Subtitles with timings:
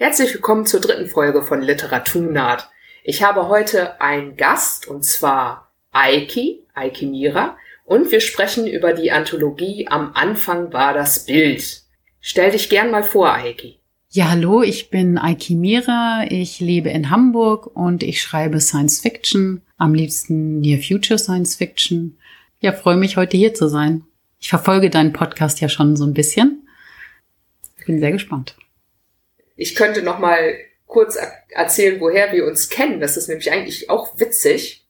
[0.00, 2.70] Herzlich willkommen zur dritten Folge von Literaturnaht.
[3.02, 9.10] Ich habe heute einen Gast und zwar Aiki, Aiki Mira, und wir sprechen über die
[9.10, 11.82] Anthologie Am Anfang war das Bild.
[12.20, 13.80] Stell dich gern mal vor, Aiki.
[14.10, 19.62] Ja, hallo, ich bin Aiki Mira, ich lebe in Hamburg und ich schreibe Science Fiction,
[19.78, 22.16] am liebsten Near Future Science Fiction.
[22.60, 24.04] Ja, freue mich heute hier zu sein.
[24.38, 26.68] Ich verfolge deinen Podcast ja schon so ein bisschen.
[27.84, 28.54] Bin sehr gespannt.
[29.58, 30.54] Ich könnte noch mal
[30.86, 31.18] kurz
[31.50, 33.00] erzählen, woher wir uns kennen.
[33.00, 34.86] Das ist nämlich eigentlich auch witzig.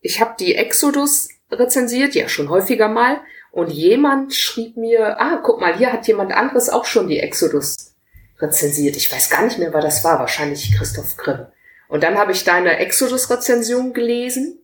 [0.00, 5.58] Ich habe die Exodus rezensiert, ja schon häufiger mal, und jemand schrieb mir, ah, guck
[5.58, 7.94] mal, hier hat jemand anderes auch schon die Exodus
[8.38, 8.94] rezensiert.
[8.98, 11.46] Ich weiß gar nicht mehr, wer das war, wahrscheinlich Christoph Grimm.
[11.88, 14.60] Und dann habe ich deine Exodus-Rezension gelesen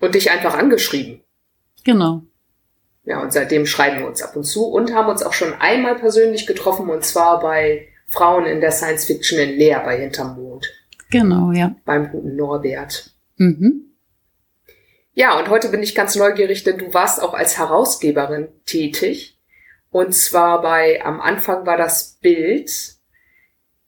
[0.00, 1.22] und dich einfach angeschrieben.
[1.84, 2.22] Genau.
[3.04, 5.94] Ja, und seitdem schreiben wir uns ab und zu und haben uns auch schon einmal
[5.94, 10.68] persönlich getroffen und zwar bei Frauen in der Science Fiction in Leer bei Hinterm Mond.
[11.10, 11.74] Genau, ja.
[11.84, 13.12] Beim guten Norbert.
[13.36, 13.86] Mhm.
[15.12, 19.38] Ja, und heute bin ich ganz neugierig, denn du warst auch als Herausgeberin tätig.
[19.90, 22.70] Und zwar bei, am Anfang war das Bild.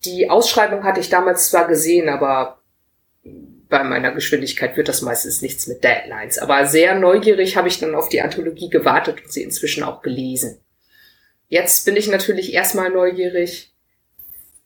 [0.04, 2.62] Die Ausschreibung hatte ich damals zwar gesehen, aber
[3.68, 6.38] bei meiner Geschwindigkeit wird das meistens nichts mit Deadlines.
[6.38, 10.60] Aber sehr neugierig habe ich dann auf die Anthologie gewartet und sie inzwischen auch gelesen.
[11.48, 13.71] Jetzt bin ich natürlich erstmal neugierig.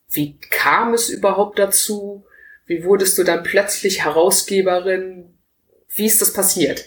[0.09, 2.25] Wie kam es überhaupt dazu?
[2.65, 5.37] Wie wurdest du dann plötzlich Herausgeberin?
[5.93, 6.85] Wie ist das passiert?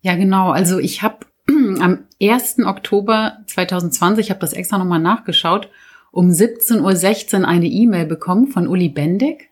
[0.00, 0.50] Ja, genau.
[0.50, 2.60] Also ich habe am 1.
[2.64, 5.70] Oktober 2020, ich habe das extra nochmal nachgeschaut,
[6.10, 9.50] um 17.16 Uhr eine E-Mail bekommen von Uli Bendig.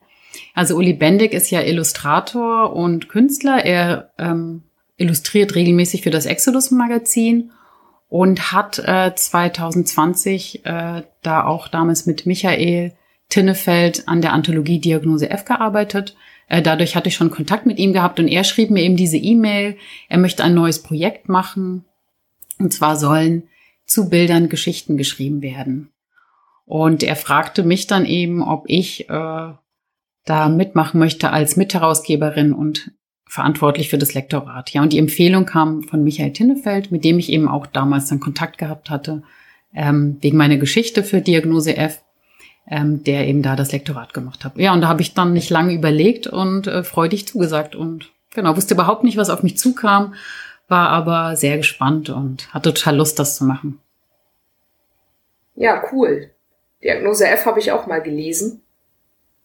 [0.54, 3.64] Also Uli Bendig ist ja Illustrator und Künstler.
[3.64, 4.62] Er ähm,
[4.96, 7.52] illustriert regelmäßig für das Exodus-Magazin
[8.08, 12.92] und hat äh, 2020 äh, da auch damals mit Michael
[13.28, 16.16] Tinnefeld an der Anthologie Diagnose F gearbeitet.
[16.48, 19.16] Äh, dadurch hatte ich schon Kontakt mit ihm gehabt und er schrieb mir eben diese
[19.16, 19.76] E-Mail.
[20.08, 21.84] Er möchte ein neues Projekt machen.
[22.58, 23.48] Und zwar sollen
[23.84, 25.90] zu Bildern Geschichten geschrieben werden.
[26.64, 29.52] Und er fragte mich dann eben, ob ich äh,
[30.24, 32.90] da mitmachen möchte als Mitherausgeberin und
[33.26, 34.70] verantwortlich für das Lektorat.
[34.70, 38.20] Ja, und die Empfehlung kam von Michael Tinnefeld, mit dem ich eben auch damals dann
[38.20, 39.22] Kontakt gehabt hatte,
[39.74, 42.02] ähm, wegen meiner Geschichte für Diagnose F,
[42.68, 44.56] ähm, der eben da das Lektorat gemacht hat.
[44.56, 48.56] Ja, und da habe ich dann nicht lange überlegt und äh, freudig zugesagt und genau,
[48.56, 50.14] wusste überhaupt nicht, was auf mich zukam,
[50.68, 53.80] war aber sehr gespannt und hatte total Lust, das zu machen.
[55.54, 56.30] Ja, cool.
[56.82, 58.62] Diagnose F habe ich auch mal gelesen.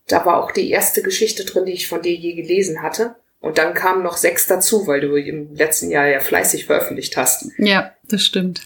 [0.08, 3.16] Da war auch die erste Geschichte drin, die ich von dir je gelesen hatte.
[3.42, 7.48] Und dann kamen noch sechs dazu, weil du im letzten Jahr ja fleißig veröffentlicht hast.
[7.58, 8.62] Ja, das stimmt.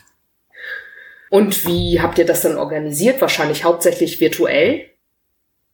[1.30, 3.22] Und wie habt ihr das dann organisiert?
[3.22, 4.86] Wahrscheinlich hauptsächlich virtuell?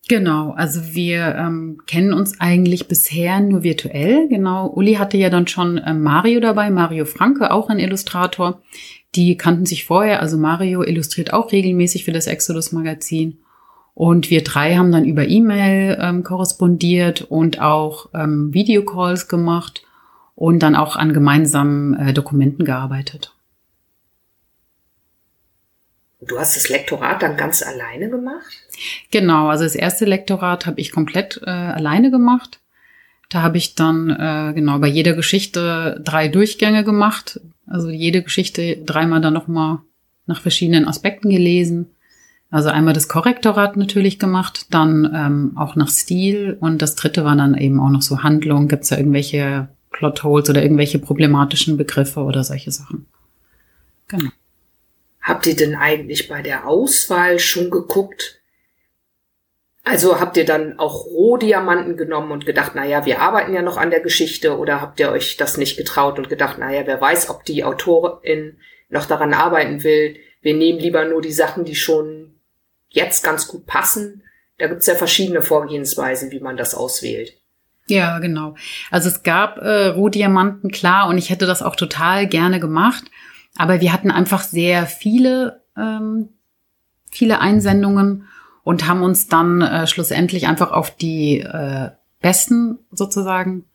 [0.08, 4.28] Genau, also wir ähm, kennen uns eigentlich bisher nur virtuell.
[4.28, 8.62] Genau, Uli hatte ja dann schon äh, Mario dabei, Mario Franke, auch ein Illustrator.
[9.16, 13.40] Die kannten sich vorher, also Mario illustriert auch regelmäßig für das Exodus Magazin.
[13.94, 19.84] Und wir drei haben dann über E-Mail ähm, korrespondiert und auch ähm, Videocalls gemacht
[20.36, 23.36] und dann auch an gemeinsamen äh, Dokumenten gearbeitet.
[26.22, 28.46] Du hast das Lektorat dann ganz alleine gemacht?
[29.10, 32.60] Genau, also das erste Lektorat habe ich komplett äh, alleine gemacht.
[33.30, 37.40] Da habe ich dann äh, genau bei jeder Geschichte drei Durchgänge gemacht.
[37.66, 39.80] Also jede Geschichte dreimal dann nochmal
[40.28, 41.88] nach verschiedenen Aspekten gelesen
[42.52, 47.38] also einmal das Korrektorat natürlich gemacht, dann ähm, auch nach Stil und das dritte war
[47.38, 48.68] dann eben auch noch so Handlung.
[48.68, 53.08] Gibt es da irgendwelche Plotholes oder irgendwelche problematischen Begriffe oder solche Sachen?
[54.10, 54.32] Genau.
[55.22, 58.42] Habt ihr denn eigentlich bei der Auswahl schon geguckt?
[59.86, 63.92] Also habt ihr dann auch Rohdiamanten genommen und gedacht, naja, wir arbeiten ja noch an
[63.92, 67.46] der Geschichte oder habt ihr euch das nicht getraut und gedacht, naja, wer weiß, ob
[67.46, 68.58] die Autorin
[68.90, 70.18] noch daran arbeiten will.
[70.42, 72.41] Wir nehmen lieber nur die Sachen, die schon
[72.92, 74.24] jetzt ganz gut passen.
[74.58, 77.34] Da gibt es ja verschiedene Vorgehensweisen, wie man das auswählt.
[77.88, 78.56] Ja, genau.
[78.90, 83.04] Also es gab äh, Rohdiamanten, klar, und ich hätte das auch total gerne gemacht.
[83.58, 86.30] Aber wir hatten einfach sehr viele, ähm,
[87.10, 88.28] viele Einsendungen
[88.64, 91.90] und haben uns dann äh, schlussendlich einfach auf die äh,
[92.22, 93.66] besten sozusagen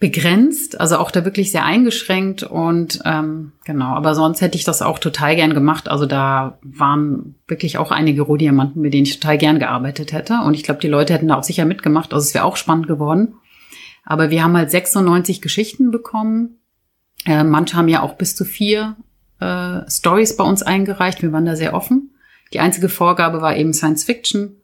[0.00, 4.80] begrenzt, also auch da wirklich sehr eingeschränkt und ähm, genau, aber sonst hätte ich das
[4.80, 5.88] auch total gern gemacht.
[5.88, 10.54] Also da waren wirklich auch einige Rohdiamanten, mit denen ich total gern gearbeitet hätte und
[10.54, 12.14] ich glaube, die Leute hätten da auch sicher mitgemacht.
[12.14, 13.34] Also es wäre auch spannend geworden.
[14.02, 16.60] Aber wir haben halt 96 Geschichten bekommen.
[17.26, 18.96] Äh, manche haben ja auch bis zu vier
[19.38, 21.20] äh, Stories bei uns eingereicht.
[21.20, 22.14] Wir waren da sehr offen.
[22.54, 24.59] Die einzige Vorgabe war eben Science Fiction.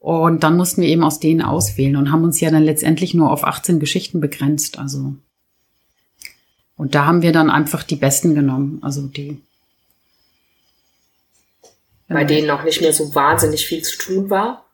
[0.00, 3.30] Und dann mussten wir eben aus denen auswählen und haben uns ja dann letztendlich nur
[3.30, 4.78] auf 18 Geschichten begrenzt.
[4.78, 5.14] Also
[6.80, 8.78] und da haben wir dann einfach die besten genommen.
[8.80, 9.38] Also die.
[12.08, 14.64] Bei denen noch nicht mehr so wahnsinnig viel zu tun war.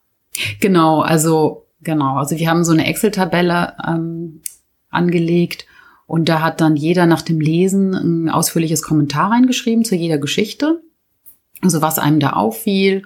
[0.61, 2.15] Genau, also genau.
[2.15, 4.41] Also wir haben so eine Excel-Tabelle ähm,
[4.89, 5.67] angelegt
[6.07, 10.81] und da hat dann jeder nach dem Lesen ein ausführliches Kommentar reingeschrieben zu jeder Geschichte.
[11.63, 13.03] Also was einem da auffiel,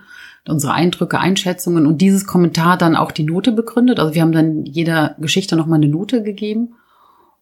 [0.48, 3.98] unsere Eindrücke, Einschätzungen und dieses Kommentar dann auch die Note begründet.
[3.98, 6.75] Also wir haben dann jeder Geschichte nochmal eine Note gegeben.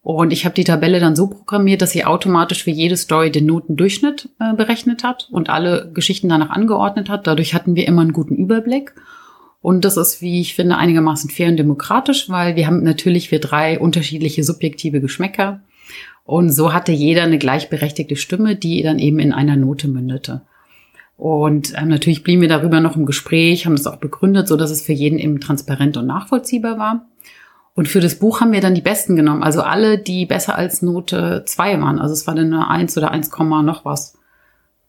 [0.01, 3.45] Und ich habe die Tabelle dann so programmiert, dass sie automatisch für jede Story den
[3.45, 7.27] Notendurchschnitt äh, berechnet hat und alle Geschichten danach angeordnet hat.
[7.27, 8.95] Dadurch hatten wir immer einen guten Überblick.
[9.61, 13.39] Und das ist, wie ich finde, einigermaßen fair und demokratisch, weil wir haben natürlich wir
[13.39, 15.61] drei unterschiedliche subjektive Geschmäcker.
[16.23, 20.43] Und so hatte jeder eine gleichberechtigte Stimme, die dann eben in einer Note mündete.
[21.19, 24.71] Und ähm, natürlich blieben wir darüber noch im Gespräch, haben das auch begründet, so dass
[24.71, 27.09] es für jeden eben transparent und nachvollziehbar war.
[27.75, 29.43] Und für das Buch haben wir dann die besten genommen.
[29.43, 31.99] Also alle, die besser als Note 2 waren.
[31.99, 34.17] Also es war dann eine 1 oder 1, noch was.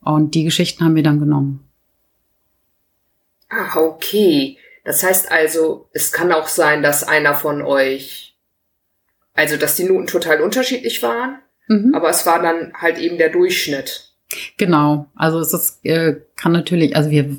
[0.02, 1.68] Und die Geschichten haben wir dann genommen.
[3.48, 4.56] Ah, okay.
[4.84, 8.36] Das heißt also, es kann auch sein, dass einer von euch,
[9.34, 11.92] also dass die Noten total unterschiedlich waren, mhm.
[11.92, 14.09] aber es war dann halt eben der Durchschnitt.
[14.56, 15.06] Genau.
[15.14, 17.36] Also es ist, äh, kann natürlich, also wir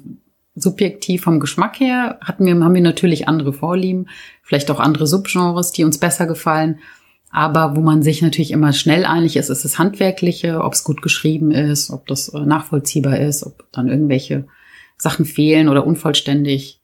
[0.56, 4.10] subjektiv vom Geschmack her hatten wir, haben wir natürlich andere Vorlieben,
[4.44, 6.80] vielleicht auch andere Subgenres, die uns besser gefallen.
[7.32, 11.02] Aber wo man sich natürlich immer schnell einig ist, ist das Handwerkliche, ob es gut
[11.02, 14.48] geschrieben ist, ob das äh, nachvollziehbar ist, ob dann irgendwelche
[14.98, 16.81] Sachen fehlen oder unvollständig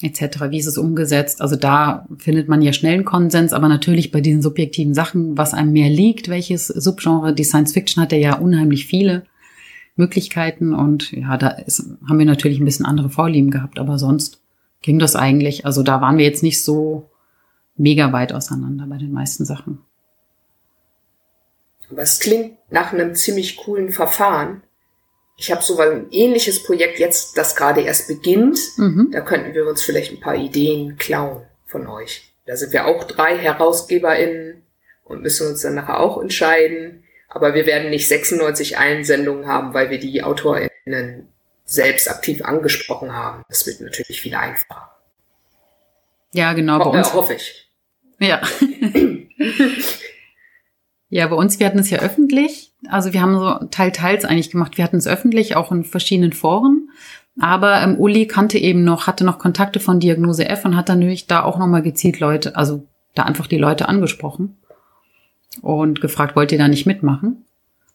[0.00, 0.50] etc.
[0.50, 1.40] Wie ist es umgesetzt?
[1.40, 5.54] Also da findet man ja schnell einen Konsens, aber natürlich bei diesen subjektiven Sachen, was
[5.54, 9.24] einem mehr liegt, welches Subgenre, die Science Fiction hat ja unheimlich viele.
[9.96, 14.42] Möglichkeiten und ja, da ist, haben wir natürlich ein bisschen andere Vorlieben gehabt, aber sonst
[14.82, 15.64] ging das eigentlich.
[15.64, 17.10] Also da waren wir jetzt nicht so
[17.76, 19.78] mega weit auseinander bei den meisten Sachen.
[21.90, 24.62] Aber es klingt nach einem ziemlich coolen Verfahren.
[25.36, 28.58] Ich habe so ein ähnliches Projekt jetzt, das gerade erst beginnt.
[28.76, 29.10] Mhm.
[29.12, 32.32] Da könnten wir uns vielleicht ein paar Ideen klauen von euch.
[32.46, 34.62] Da sind wir auch drei HerausgeberInnen
[35.04, 39.90] und müssen uns dann nachher auch entscheiden, aber wir werden nicht 96 Einsendungen haben, weil
[39.90, 41.28] wir die AutorInnen
[41.64, 43.42] selbst aktiv angesprochen haben.
[43.48, 44.96] Das wird natürlich viel einfacher.
[46.32, 46.78] Ja, genau.
[46.84, 47.68] Ho bei uns hoffe ich.
[48.20, 48.40] Ja.
[51.08, 52.72] ja, bei uns, wir hatten es ja öffentlich.
[52.88, 54.76] Also wir haben so teil teils eigentlich gemacht.
[54.76, 56.90] Wir hatten es öffentlich, auch in verschiedenen Foren.
[57.40, 61.00] Aber ähm, Uli kannte eben noch, hatte noch Kontakte von Diagnose F und hat dann
[61.00, 64.56] natürlich da auch nochmal gezielt Leute, also da einfach die Leute angesprochen
[65.62, 67.44] und gefragt, wollt ihr da nicht mitmachen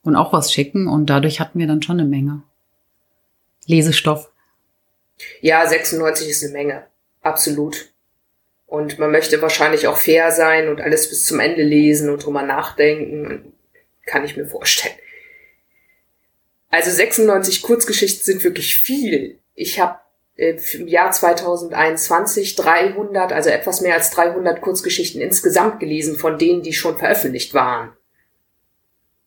[0.04, 0.88] und auch was schicken?
[0.88, 2.44] Und dadurch hatten wir dann schon eine Menge.
[3.66, 4.32] Lesestoff.
[5.42, 6.84] Ja, 96 ist eine Menge.
[7.22, 7.92] Absolut.
[8.66, 12.42] Und man möchte wahrscheinlich auch fair sein und alles bis zum Ende lesen und drüber
[12.42, 13.54] nachdenken.
[14.12, 14.96] Kann ich mir vorstellen.
[16.70, 19.40] Also 96 Kurzgeschichten sind wirklich viel.
[19.56, 20.00] Ich habe
[20.36, 26.62] äh, im Jahr 2021 300, also etwas mehr als 300 Kurzgeschichten insgesamt gelesen, von denen,
[26.62, 27.96] die schon veröffentlicht waren.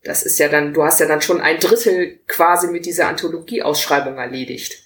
[0.02, 4.19] Das ist ja dann, du hast ja dann schon ein Drittel quasi mit dieser Anthologieausschreibung
[4.19, 4.82] erledigt.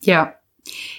[0.00, 0.35] Ja.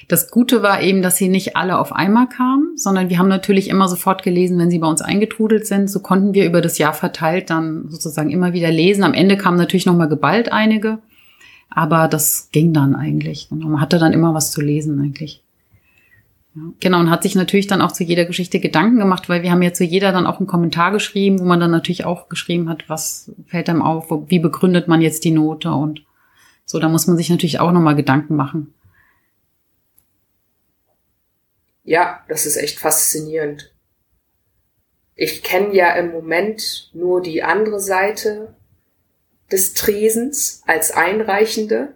[0.08, 3.70] Das Gute war eben, dass sie nicht alle auf einmal kamen, sondern wir haben natürlich
[3.70, 5.90] immer sofort gelesen, wenn sie bei uns eingetrudelt sind.
[5.90, 9.04] So konnten wir über das Jahr verteilt dann sozusagen immer wieder lesen.
[9.04, 11.00] Am Ende kamen natürlich nochmal geballt einige.
[11.70, 13.48] Aber das ging dann eigentlich.
[13.50, 15.44] Und man hatte dann immer was zu lesen eigentlich.
[16.56, 19.52] Ja, genau, und hat sich natürlich dann auch zu jeder Geschichte Gedanken gemacht, weil wir
[19.52, 22.70] haben ja zu jeder dann auch einen Kommentar geschrieben, wo man dann natürlich auch geschrieben
[22.70, 26.02] hat, was fällt einem auf, wie begründet man jetzt die Note und
[26.66, 28.74] so, da muss man sich natürlich auch nochmal Gedanken machen.
[31.88, 33.74] Ja, das ist echt faszinierend.
[35.16, 38.54] Ich kenne ja im Moment nur die andere Seite
[39.54, 41.96] des Tresens als Einreichende.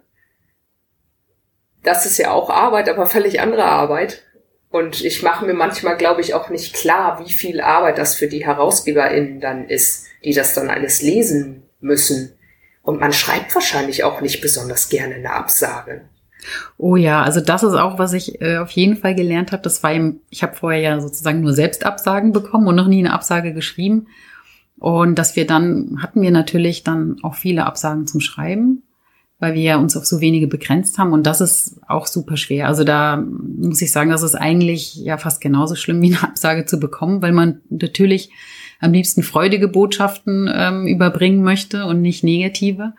[1.82, 4.22] Das ist ja auch Arbeit, aber völlig andere Arbeit.
[4.70, 8.28] Und ich mache mir manchmal, glaube ich, auch nicht klar, wie viel Arbeit das für
[8.28, 12.38] die HerausgeberInnen dann ist, die das dann alles lesen müssen.
[12.80, 16.08] Und man schreibt wahrscheinlich auch nicht besonders gerne eine Absage.
[16.76, 19.62] Oh ja, also das ist auch, was ich äh, auf jeden Fall gelernt habe.
[19.62, 23.12] Das war eben, ich habe vorher ja sozusagen nur Selbstabsagen bekommen und noch nie eine
[23.12, 24.06] Absage geschrieben.
[24.78, 28.82] Und dass wir dann, hatten wir natürlich dann auch viele Absagen zum Schreiben,
[29.38, 31.12] weil wir ja uns auf so wenige begrenzt haben.
[31.12, 32.66] Und das ist auch super schwer.
[32.66, 36.64] Also da muss ich sagen, das ist eigentlich ja fast genauso schlimm, wie eine Absage
[36.64, 38.30] zu bekommen, weil man natürlich
[38.80, 42.94] am liebsten freudige Botschaften ähm, überbringen möchte und nicht negative.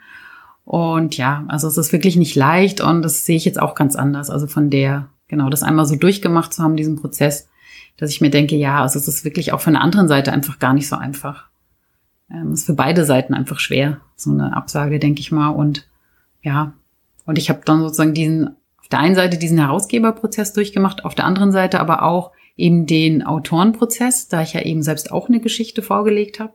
[0.65, 3.95] Und ja, also es ist wirklich nicht leicht und das sehe ich jetzt auch ganz
[3.95, 4.29] anders.
[4.29, 7.49] Also von der, genau, das einmal so durchgemacht zu haben, diesen Prozess,
[7.97, 10.59] dass ich mir denke, ja, also es ist wirklich auch von der anderen Seite einfach
[10.59, 11.49] gar nicht so einfach.
[12.31, 15.49] Ähm, ist für beide Seiten einfach schwer, so eine Absage, denke ich mal.
[15.49, 15.87] Und
[16.41, 16.73] ja,
[17.25, 21.25] und ich habe dann sozusagen diesen, auf der einen Seite diesen Herausgeberprozess durchgemacht, auf der
[21.25, 25.81] anderen Seite aber auch eben den Autorenprozess, da ich ja eben selbst auch eine Geschichte
[25.81, 26.53] vorgelegt habe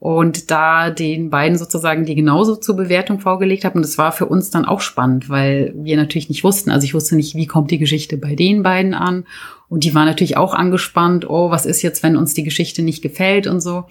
[0.00, 3.76] und da den beiden sozusagen die genauso zur Bewertung vorgelegt habe.
[3.76, 6.94] Und das war für uns dann auch spannend, weil wir natürlich nicht wussten, also ich
[6.94, 9.24] wusste nicht, wie kommt die Geschichte bei den beiden an.
[9.68, 13.02] Und die waren natürlich auch angespannt, oh, was ist jetzt, wenn uns die Geschichte nicht
[13.02, 13.86] gefällt und so.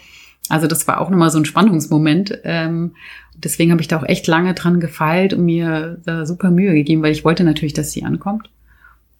[0.50, 2.40] Also das war auch nochmal so ein Spannungsmoment.
[2.46, 2.96] Ähm,
[3.36, 7.04] deswegen habe ich da auch echt lange dran gefeilt und mir da super Mühe gegeben,
[7.04, 8.50] weil ich wollte natürlich, dass sie ankommt.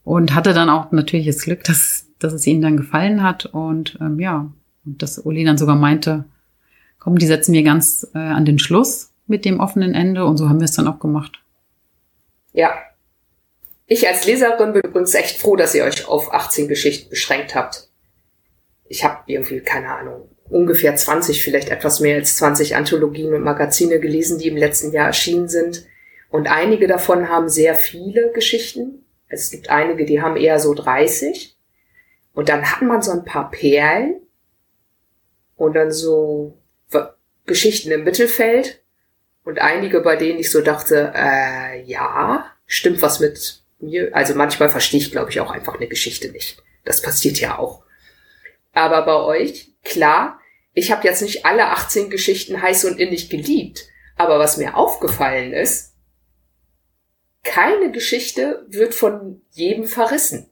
[0.06, 3.46] Und hatte dann auch natürlich das Glück, dass, dass es ihnen dann gefallen hat.
[3.46, 4.50] Und ähm, ja,
[4.86, 6.24] und dass Uli dann sogar meinte,
[7.08, 10.50] komm, die setzen wir ganz äh, an den Schluss mit dem offenen Ende und so
[10.50, 11.42] haben wir es dann auch gemacht.
[12.52, 12.74] Ja.
[13.86, 17.88] Ich als Leserin bin übrigens echt froh, dass ihr euch auf 18 Geschichten beschränkt habt.
[18.90, 24.02] Ich habe irgendwie, keine Ahnung, ungefähr 20, vielleicht etwas mehr als 20 Anthologien und Magazine
[24.02, 25.86] gelesen, die im letzten Jahr erschienen sind.
[26.28, 29.06] Und einige davon haben sehr viele Geschichten.
[29.30, 31.56] Es gibt einige, die haben eher so 30.
[32.34, 34.20] Und dann hat man so ein paar Perlen
[35.56, 36.58] und dann so
[37.48, 38.82] Geschichten im Mittelfeld
[39.44, 44.14] und einige, bei denen ich so dachte, äh, ja, stimmt was mit mir.
[44.14, 46.62] Also manchmal verstehe ich, glaube ich, auch einfach eine Geschichte nicht.
[46.84, 47.84] Das passiert ja auch.
[48.74, 50.40] Aber bei euch, klar,
[50.74, 53.88] ich habe jetzt nicht alle 18 Geschichten heiß und innig geliebt.
[54.16, 55.94] Aber was mir aufgefallen ist,
[57.44, 60.52] keine Geschichte wird von jedem verrissen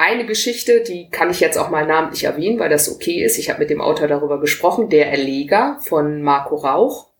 [0.00, 3.36] eine Geschichte, die kann ich jetzt auch mal namentlich erwähnen, weil das okay ist.
[3.36, 7.10] Ich habe mit dem Autor darüber gesprochen, der Erleger von Marco Rauch.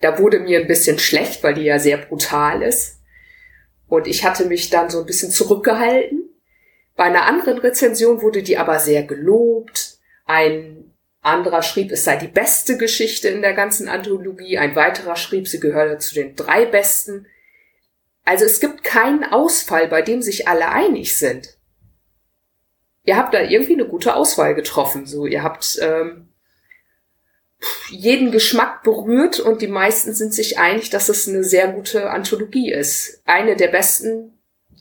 [0.00, 3.00] Da wurde mir ein bisschen schlecht, weil die ja sehr brutal ist.
[3.86, 6.30] Und ich hatte mich dann so ein bisschen zurückgehalten.
[6.96, 9.98] Bei einer anderen Rezension wurde die aber sehr gelobt.
[10.24, 14.56] Ein anderer schrieb, es sei die beste Geschichte in der ganzen Anthologie.
[14.56, 17.26] Ein weiterer schrieb, sie gehöre zu den drei besten.
[18.24, 21.58] Also es gibt keinen Ausfall, bei dem sich alle einig sind.
[23.04, 25.06] Ihr habt da irgendwie eine gute Auswahl getroffen.
[25.06, 26.28] So, ihr habt ähm,
[27.90, 32.72] jeden Geschmack berührt und die meisten sind sich einig, dass es eine sehr gute Anthologie
[32.72, 33.22] ist.
[33.26, 34.32] Eine der besten,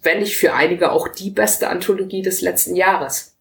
[0.03, 3.35] wenn nicht für einige auch die beste Anthologie des letzten Jahres.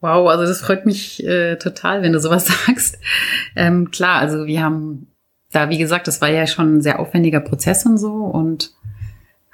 [0.00, 2.98] Wow, also das freut mich äh, total, wenn du sowas sagst.
[3.56, 5.08] Ähm, klar, also wir haben
[5.50, 8.74] da, wie gesagt, das war ja schon ein sehr aufwendiger Prozess und so und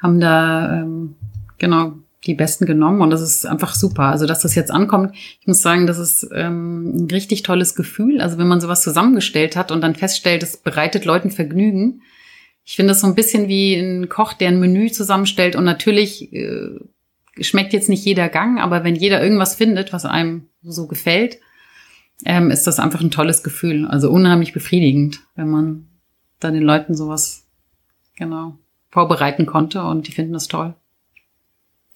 [0.05, 1.17] haben da ähm,
[1.57, 1.95] genau
[2.27, 4.05] die Besten genommen und das ist einfach super.
[4.05, 8.21] Also dass das jetzt ankommt, ich muss sagen, das ist ähm, ein richtig tolles Gefühl.
[8.21, 12.03] Also wenn man sowas zusammengestellt hat und dann feststellt, es bereitet Leuten Vergnügen.
[12.65, 16.33] Ich finde das so ein bisschen wie ein Koch, der ein Menü zusammenstellt und natürlich
[16.33, 16.79] äh,
[17.41, 21.39] schmeckt jetzt nicht jeder Gang, aber wenn jeder irgendwas findet, was einem so gefällt,
[22.27, 23.87] ähm, ist das einfach ein tolles Gefühl.
[23.87, 25.87] Also unheimlich befriedigend, wenn man
[26.41, 27.47] da den Leuten sowas
[28.17, 28.59] genau
[28.95, 30.75] vorbereiten konnte und die finden das toll.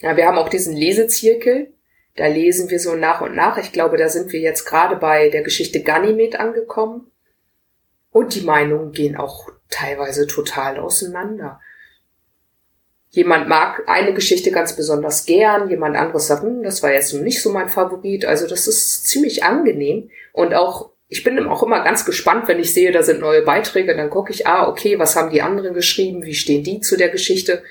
[0.00, 1.72] Ja, wir haben auch diesen Lesezirkel.
[2.16, 3.56] Da lesen wir so nach und nach.
[3.56, 7.06] Ich glaube, da sind wir jetzt gerade bei der Geschichte Ganymed angekommen.
[8.10, 11.60] Und die Meinungen gehen auch teilweise total auseinander.
[13.10, 17.40] Jemand mag eine Geschichte ganz besonders gern, jemand anderes sagt, hm, das war jetzt nicht
[17.40, 18.24] so mein Favorit.
[18.24, 22.74] Also das ist ziemlich angenehm und auch ich bin auch immer ganz gespannt, wenn ich
[22.74, 26.24] sehe, da sind neue Beiträge, dann gucke ich, ah, okay, was haben die anderen geschrieben,
[26.24, 27.62] wie stehen die zu der Geschichte?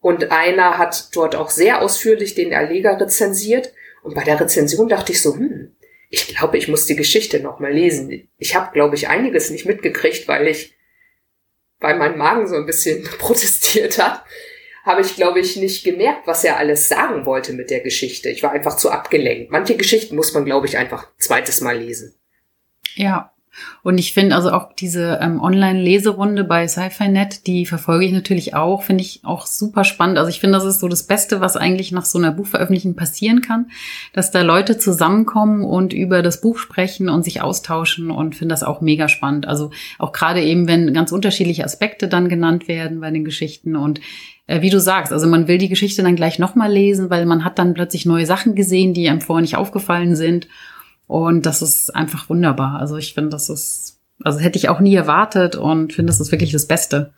[0.00, 3.72] Und einer hat dort auch sehr ausführlich den Erleger rezensiert.
[4.04, 5.74] Und bei der Rezension dachte ich so, hm,
[6.10, 8.28] ich glaube, ich muss die Geschichte nochmal lesen.
[8.38, 10.76] Ich habe, glaube ich, einiges nicht mitgekriegt, weil ich,
[11.80, 14.22] weil mein Magen so ein bisschen protestiert hat,
[14.84, 18.28] habe ich, glaube ich, nicht gemerkt, was er alles sagen wollte mit der Geschichte.
[18.28, 19.50] Ich war einfach zu abgelenkt.
[19.50, 22.14] Manche Geschichten muss man, glaube ich, einfach zweites Mal lesen.
[22.96, 23.30] Ja.
[23.82, 28.82] Und ich finde also auch diese ähm, Online-Leserunde bei Sci-Fi.net, die verfolge ich natürlich auch,
[28.82, 30.18] finde ich auch super spannend.
[30.18, 33.40] Also ich finde, das ist so das Beste, was eigentlich nach so einer Buchveröffentlichung passieren
[33.40, 33.70] kann,
[34.12, 38.62] dass da Leute zusammenkommen und über das Buch sprechen und sich austauschen und finde das
[38.62, 39.48] auch mega spannend.
[39.48, 44.00] Also auch gerade eben, wenn ganz unterschiedliche Aspekte dann genannt werden bei den Geschichten und
[44.46, 47.44] äh, wie du sagst, also man will die Geschichte dann gleich nochmal lesen, weil man
[47.44, 50.46] hat dann plötzlich neue Sachen gesehen, die einem vorher nicht aufgefallen sind.
[51.06, 52.78] Und das ist einfach wunderbar.
[52.80, 56.32] Also ich finde, das ist, also hätte ich auch nie erwartet und finde, das ist
[56.32, 57.12] wirklich das Beste,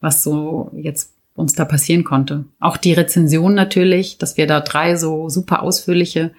[0.00, 2.44] was so jetzt uns da passieren konnte.
[2.60, 6.32] Auch die Rezension natürlich, dass wir da drei so super ausführliche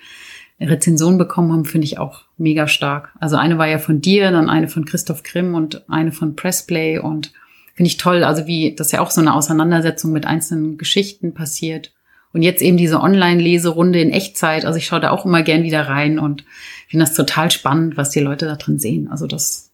[0.60, 3.12] Rezensionen bekommen haben, finde ich auch mega stark.
[3.20, 7.00] Also eine war ja von dir, dann eine von Christoph Grimm und eine von Pressplay
[7.00, 7.34] und
[7.74, 8.24] finde ich toll.
[8.24, 11.92] Also wie das ja auch so eine Auseinandersetzung mit einzelnen Geschichten passiert.
[12.36, 14.66] Und jetzt eben diese Online-Leserunde in Echtzeit.
[14.66, 16.44] Also ich schaue da auch immer gern wieder rein und
[16.90, 19.08] finde das total spannend, was die Leute da drin sehen.
[19.10, 19.72] Also das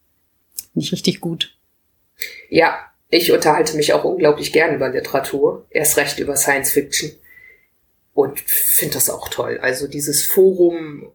[0.72, 1.58] finde ich richtig gut.
[2.52, 2.78] Ja,
[3.10, 5.66] ich unterhalte mich auch unglaublich gern über Literatur.
[5.72, 7.10] Erst recht über Science Fiction.
[8.14, 9.58] Und finde das auch toll.
[9.60, 11.08] Also dieses Forum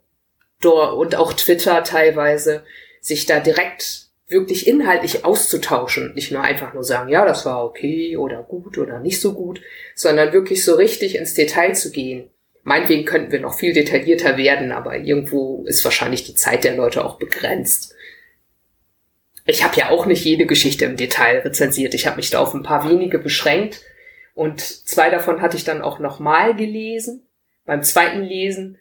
[0.64, 2.64] und auch Twitter teilweise,
[3.00, 6.14] sich da direkt wirklich inhaltlich auszutauschen.
[6.14, 9.60] Nicht nur einfach nur sagen, ja, das war okay oder gut oder nicht so gut,
[9.94, 12.30] sondern wirklich so richtig ins Detail zu gehen.
[12.64, 17.04] Meinetwegen könnten wir noch viel detaillierter werden, aber irgendwo ist wahrscheinlich die Zeit der Leute
[17.04, 17.94] auch begrenzt.
[19.44, 21.94] Ich habe ja auch nicht jede Geschichte im Detail rezensiert.
[21.94, 23.82] Ich habe mich da auf ein paar wenige beschränkt
[24.34, 27.28] und zwei davon hatte ich dann auch nochmal gelesen.
[27.64, 28.78] Beim zweiten Lesen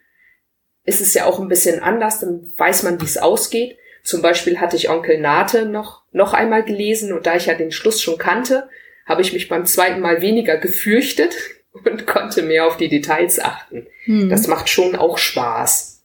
[0.84, 3.76] ist es ja auch ein bisschen anders, dann weiß man, wie es ausgeht.
[4.06, 7.72] Zum Beispiel hatte ich Onkel Nate noch, noch einmal gelesen und da ich ja den
[7.72, 8.68] Schluss schon kannte,
[9.04, 11.34] habe ich mich beim zweiten Mal weniger gefürchtet
[11.84, 13.88] und konnte mehr auf die Details achten.
[14.04, 14.28] Hm.
[14.28, 16.04] Das macht schon auch Spaß.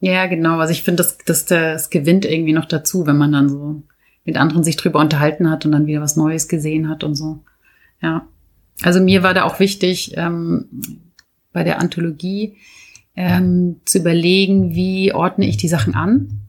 [0.00, 0.58] Ja, genau.
[0.58, 3.82] Also ich finde, das, das, das gewinnt irgendwie noch dazu, wenn man dann so
[4.24, 7.40] mit anderen sich drüber unterhalten hat und dann wieder was Neues gesehen hat und so.
[8.00, 8.26] Ja.
[8.80, 10.70] Also mir war da auch wichtig, ähm,
[11.52, 12.56] bei der Anthologie
[13.16, 16.40] ähm, zu überlegen, wie ordne ich die Sachen an.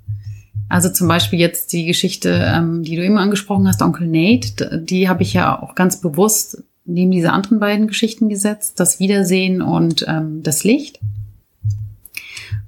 [0.70, 5.10] Also zum Beispiel jetzt die Geschichte, ähm, die du eben angesprochen hast, Onkel Nate, die
[5.10, 10.06] habe ich ja auch ganz bewusst neben diese anderen beiden Geschichten gesetzt, das Wiedersehen und
[10.08, 11.00] ähm, das Licht,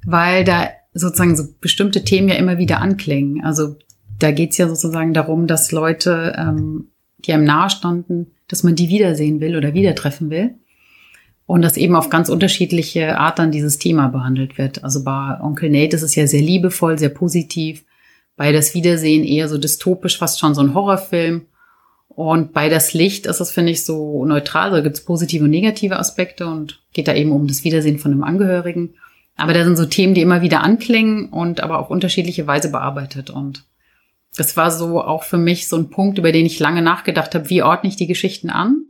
[0.05, 3.43] weil da sozusagen so bestimmte Themen ja immer wieder anklingen.
[3.43, 3.77] Also
[4.19, 9.39] da geht's ja sozusagen darum, dass Leute, ähm, die einem nahestanden, dass man die wiedersehen
[9.39, 10.55] will oder wieder treffen will.
[11.45, 14.83] Und dass eben auf ganz unterschiedliche Art dann dieses Thema behandelt wird.
[14.83, 17.83] Also bei Onkel Nate ist es ja sehr liebevoll, sehr positiv.
[18.37, 21.45] Bei das Wiedersehen eher so dystopisch, fast schon so ein Horrorfilm.
[22.07, 24.71] Und bei das Licht ist es, finde ich, so neutral.
[24.71, 28.11] Da gibt es positive und negative Aspekte und geht da eben um das Wiedersehen von
[28.11, 28.95] einem Angehörigen.
[29.35, 33.29] Aber da sind so Themen, die immer wieder anklingen und aber auf unterschiedliche Weise bearbeitet.
[33.31, 33.65] Und
[34.37, 37.49] das war so auch für mich so ein Punkt, über den ich lange nachgedacht habe,
[37.49, 38.85] wie ordne ich die Geschichten an?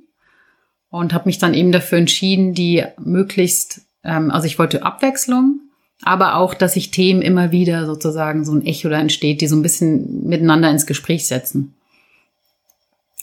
[0.94, 5.60] Und habe mich dann eben dafür entschieden, die möglichst, ähm, also ich wollte Abwechslung,
[6.04, 9.56] aber auch, dass sich Themen immer wieder sozusagen so ein Echo da entsteht, die so
[9.56, 11.74] ein bisschen miteinander ins Gespräch setzen.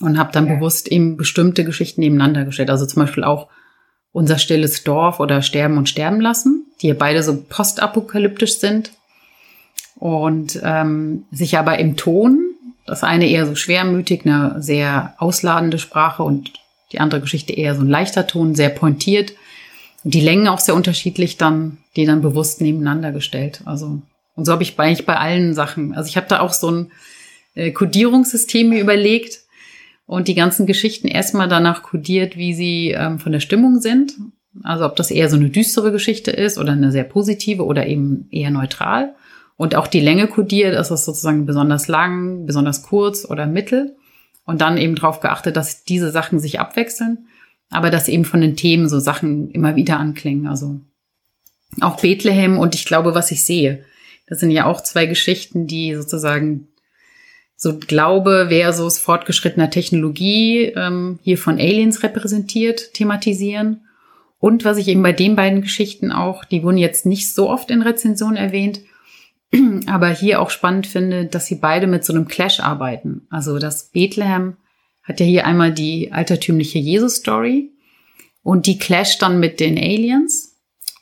[0.00, 0.56] Und habe dann ja.
[0.56, 2.70] bewusst eben bestimmte Geschichten nebeneinander gestellt.
[2.70, 3.46] Also zum Beispiel auch
[4.10, 8.90] unser stilles Dorf oder Sterben und Sterben lassen, die ja beide so postapokalyptisch sind
[9.94, 12.40] und ähm, sich aber im Ton,
[12.84, 16.50] das eine eher so schwermütig, eine sehr ausladende Sprache und
[16.92, 19.34] die andere Geschichte eher so ein leichter Ton, sehr pointiert.
[20.04, 23.62] Und die Längen auch sehr unterschiedlich dann, die dann bewusst nebeneinander gestellt.
[23.64, 24.00] Also,
[24.34, 25.94] und so habe ich eigentlich bei allen Sachen.
[25.94, 26.92] Also ich habe da auch so ein
[27.54, 29.40] äh, Codierungssystem mir überlegt
[30.06, 34.14] und die ganzen Geschichten erstmal danach kodiert, wie sie ähm, von der Stimmung sind.
[34.62, 38.26] Also ob das eher so eine düstere Geschichte ist oder eine sehr positive oder eben
[38.30, 39.14] eher neutral.
[39.56, 43.94] Und auch die Länge kodiert, ist das sozusagen besonders lang, besonders kurz oder mittel.
[44.44, 47.28] Und dann eben darauf geachtet, dass diese Sachen sich abwechseln,
[47.70, 50.46] aber dass eben von den Themen so Sachen immer wieder anklingen.
[50.46, 50.80] Also
[51.80, 53.84] auch Bethlehem und ich glaube, was ich sehe.
[54.26, 56.68] Das sind ja auch zwei Geschichten, die sozusagen
[57.56, 63.82] so Glaube versus fortgeschrittener Technologie ähm, hier von Aliens repräsentiert, thematisieren.
[64.38, 67.70] Und was ich eben bei den beiden Geschichten auch, die wurden jetzt nicht so oft
[67.70, 68.80] in Rezensionen erwähnt,
[69.86, 73.26] aber hier auch spannend finde, dass sie beide mit so einem Clash arbeiten.
[73.30, 74.56] Also das Bethlehem
[75.02, 77.70] hat ja hier einmal die altertümliche Jesus-Story
[78.42, 80.48] und die clasht dann mit den Aliens.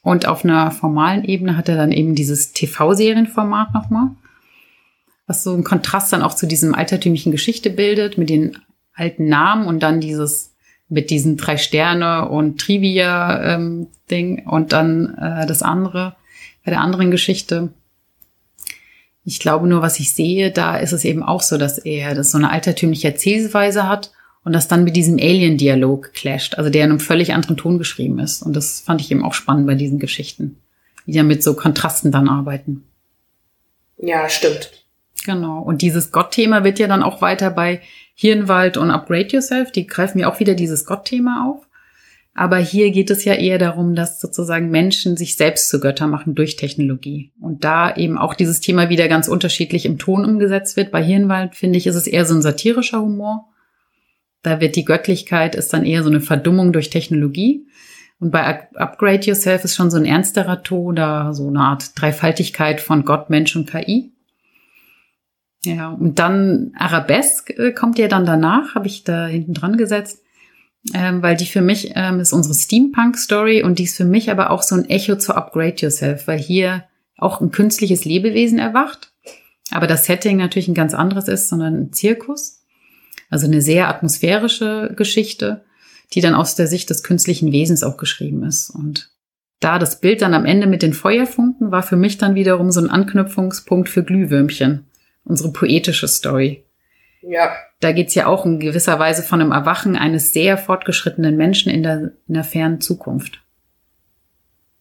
[0.03, 4.11] Und auf einer formalen Ebene hat er dann eben dieses TV-Serienformat nochmal,
[5.27, 8.57] was so einen Kontrast dann auch zu diesem altertümlichen Geschichte bildet, mit den
[8.95, 10.55] alten Namen und dann dieses
[10.89, 16.17] mit diesen drei Sterne und Trivia-Ding ähm, und dann äh, das andere
[16.65, 17.75] bei der anderen Geschichte
[19.29, 22.31] ich glaube nur, was ich sehe, da ist es eben auch so, dass er das
[22.31, 24.11] so eine altertümliche Erzählweise hat
[24.43, 28.19] und das dann mit diesem Alien-Dialog clasht, also der in einem völlig anderen Ton geschrieben
[28.21, 28.41] ist.
[28.41, 30.57] Und das fand ich eben auch spannend bei diesen Geschichten,
[31.05, 32.85] wie die mit so Kontrasten dann arbeiten.
[33.99, 34.71] Ja, stimmt.
[35.27, 35.61] Genau.
[35.61, 37.83] Und dieses Gott-Thema wird ja dann auch weiter bei
[38.15, 39.73] Hirnwald und Upgrade Yourself.
[39.73, 41.68] Die greifen ja auch wieder dieses Gott-Thema auf.
[42.39, 46.37] Aber hier geht es ja eher darum, dass sozusagen Menschen sich selbst zu Götter machen
[46.37, 47.33] durch Technologie.
[47.41, 50.93] Und da eben auch dieses Thema wieder ganz unterschiedlich im Ton umgesetzt wird.
[50.93, 53.49] Bei Hirnwald, finde ich, ist es eher so ein satirischer Humor.
[54.43, 57.67] Da wird die Göttlichkeit ist dann eher so eine Verdummung durch Technologie.
[58.21, 62.81] Und bei Upgrade Yourself ist schon so ein ernsterer Ton oder so eine Art Dreifaltigkeit
[62.81, 64.13] von Gott, Mensch und KI.
[65.65, 70.23] Ja, und dann Arabesque äh, kommt ja dann danach, habe ich da hinten dran gesetzt,
[70.95, 74.51] ähm, weil die für mich ähm, ist unsere Steampunk-Story und die ist für mich aber
[74.51, 76.85] auch so ein Echo zu Upgrade Yourself, weil hier
[77.17, 79.13] auch ein künstliches Lebewesen erwacht,
[79.71, 82.63] aber das Setting natürlich ein ganz anderes ist, sondern ein Zirkus.
[83.31, 85.65] Also eine sehr atmosphärische Geschichte,
[86.15, 88.71] die dann aus der Sicht des künstlichen Wesens auch geschrieben ist.
[88.71, 89.11] Und
[89.61, 92.81] da das Bild dann am Ende mit den Feuerfunken war für mich dann wiederum so
[92.81, 94.87] ein Anknüpfungspunkt für Glühwürmchen,
[95.25, 96.65] unsere poetische Story.
[97.23, 97.53] Ja.
[97.81, 101.83] Da geht's ja auch in gewisser Weise von einem Erwachen eines sehr fortgeschrittenen Menschen in
[101.83, 103.43] der, in der fernen Zukunft.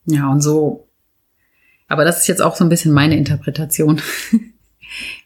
[0.05, 0.87] Ja, und so.
[1.87, 4.01] Aber das ist jetzt auch so ein bisschen meine Interpretation.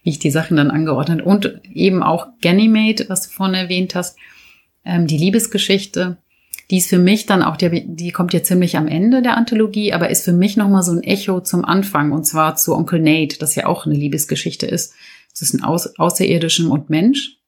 [0.02, 4.16] wie ich die Sachen dann angeordnet und eben auch Ganymede, was du vorhin erwähnt hast,
[4.84, 6.16] ähm, die Liebesgeschichte,
[6.70, 9.92] die ist für mich dann auch, der, die kommt ja ziemlich am Ende der Anthologie,
[9.92, 13.38] aber ist für mich nochmal so ein Echo zum Anfang und zwar zu Onkel Nate,
[13.38, 14.94] das ja auch eine Liebesgeschichte ist
[15.32, 17.38] zwischen Außerirdischem und Mensch.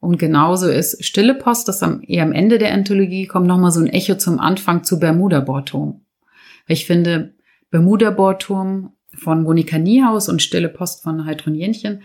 [0.00, 3.80] Und genauso ist Stille Post, das am, eher am Ende der Anthologie kommt, nochmal so
[3.80, 6.02] ein Echo zum Anfang zu Bermuda-Bordturm.
[6.66, 7.34] Ich finde,
[7.70, 12.02] Bermuda-Bordturm von Monika Niehaus und Stille Post von Heidrun Jenchen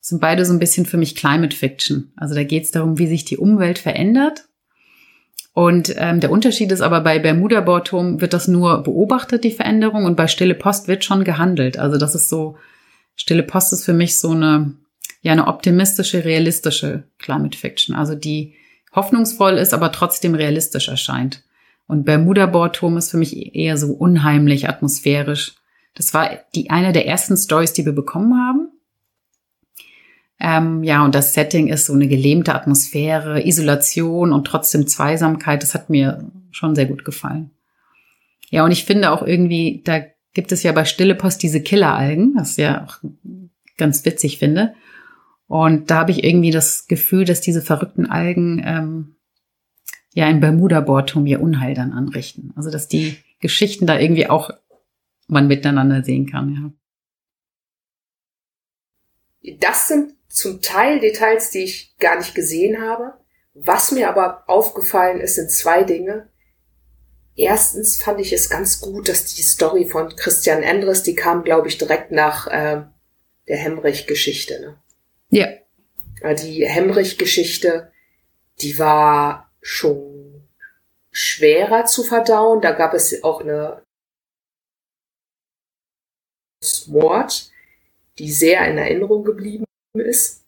[0.00, 2.12] sind beide so ein bisschen für mich Climate Fiction.
[2.16, 4.48] Also da geht es darum, wie sich die Umwelt verändert.
[5.52, 10.04] Und ähm, der Unterschied ist aber bei Bermuda Bordturm wird das nur beobachtet, die Veränderung,
[10.04, 11.78] und bei Stille Post wird schon gehandelt.
[11.78, 12.56] Also das ist so,
[13.20, 14.74] Stille Post ist für mich so eine,
[15.22, 17.94] ja, eine optimistische, realistische Climate Fiction.
[17.94, 18.54] Also die
[18.94, 21.44] hoffnungsvoll ist, aber trotzdem realistisch erscheint.
[21.86, 25.54] Und Bermuda Bordturm ist für mich eher so unheimlich, atmosphärisch
[25.94, 28.68] das war die eine der ersten Stories, die wir bekommen haben.
[30.38, 35.62] Ähm, ja, und das Setting ist so eine gelähmte Atmosphäre, Isolation und trotzdem Zweisamkeit.
[35.62, 37.50] Das hat mir schon sehr gut gefallen.
[38.48, 40.00] Ja, und ich finde auch irgendwie, da
[40.32, 42.98] gibt es ja bei Stille Post diese Killeralgen, was ich ja auch
[43.76, 44.74] ganz witzig finde.
[45.46, 49.16] Und da habe ich irgendwie das Gefühl, dass diese verrückten Algen ähm,
[50.14, 52.52] ja im Bermuda-Bordturm ihr Unheil dann anrichten.
[52.54, 54.50] Also dass die Geschichten da irgendwie auch
[55.26, 56.72] man miteinander sehen kann, ja.
[59.58, 63.14] Das sind zum Teil Details, die ich gar nicht gesehen habe.
[63.54, 66.29] Was mir aber aufgefallen ist, sind zwei Dinge.
[67.36, 71.68] Erstens fand ich es ganz gut, dass die Story von Christian Endres, die kam, glaube
[71.68, 72.82] ich, direkt nach äh,
[73.48, 74.60] der Hemrich-Geschichte.
[74.60, 74.76] Ne?
[75.30, 76.34] Ja.
[76.34, 77.92] Die Hemrich-Geschichte,
[78.60, 80.48] die war schon
[81.10, 82.60] schwerer zu verdauen.
[82.60, 83.82] Da gab es auch eine
[86.86, 87.50] Mord,
[88.18, 89.64] die sehr in Erinnerung geblieben
[89.94, 90.44] ist.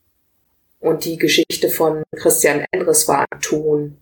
[0.79, 3.97] Und die Geschichte von Christian Endres war am Ton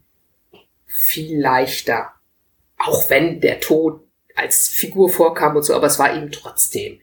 [0.87, 2.13] viel leichter.
[2.85, 4.01] Auch wenn der Tod
[4.35, 6.99] als Figur vorkam und so, aber es war eben trotzdem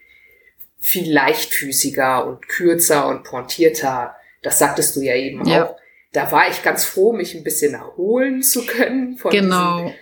[0.80, 4.16] viel leichtfüßiger und kürzer und pointierter.
[4.42, 5.66] Das sagtest du ja eben ja.
[5.66, 5.76] auch.
[6.12, 9.82] Da war ich ganz froh, mich ein bisschen erholen zu können von genau.
[9.82, 9.94] diesen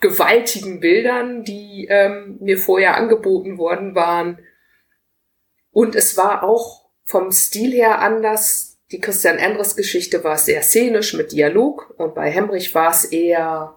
[0.00, 4.40] gewaltigen Bildern, die ähm, mir vorher angeboten worden waren.
[5.70, 8.78] Und es war auch vom Stil her anders.
[8.90, 13.75] Die Christian Endres Geschichte war sehr szenisch mit Dialog und bei Hemrich war es eher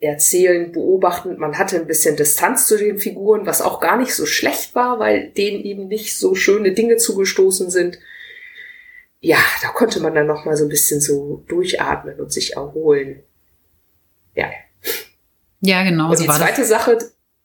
[0.00, 1.38] erzählend, beobachtend.
[1.38, 4.98] Man hatte ein bisschen Distanz zu den Figuren, was auch gar nicht so schlecht war,
[4.98, 7.98] weil denen eben nicht so schöne Dinge zugestoßen sind.
[9.20, 13.22] Ja, da konnte man dann noch mal so ein bisschen so durchatmen und sich erholen.
[14.34, 14.50] Ja.
[15.60, 16.10] Ja, genau.
[16.10, 16.98] Und die so zweite Sache,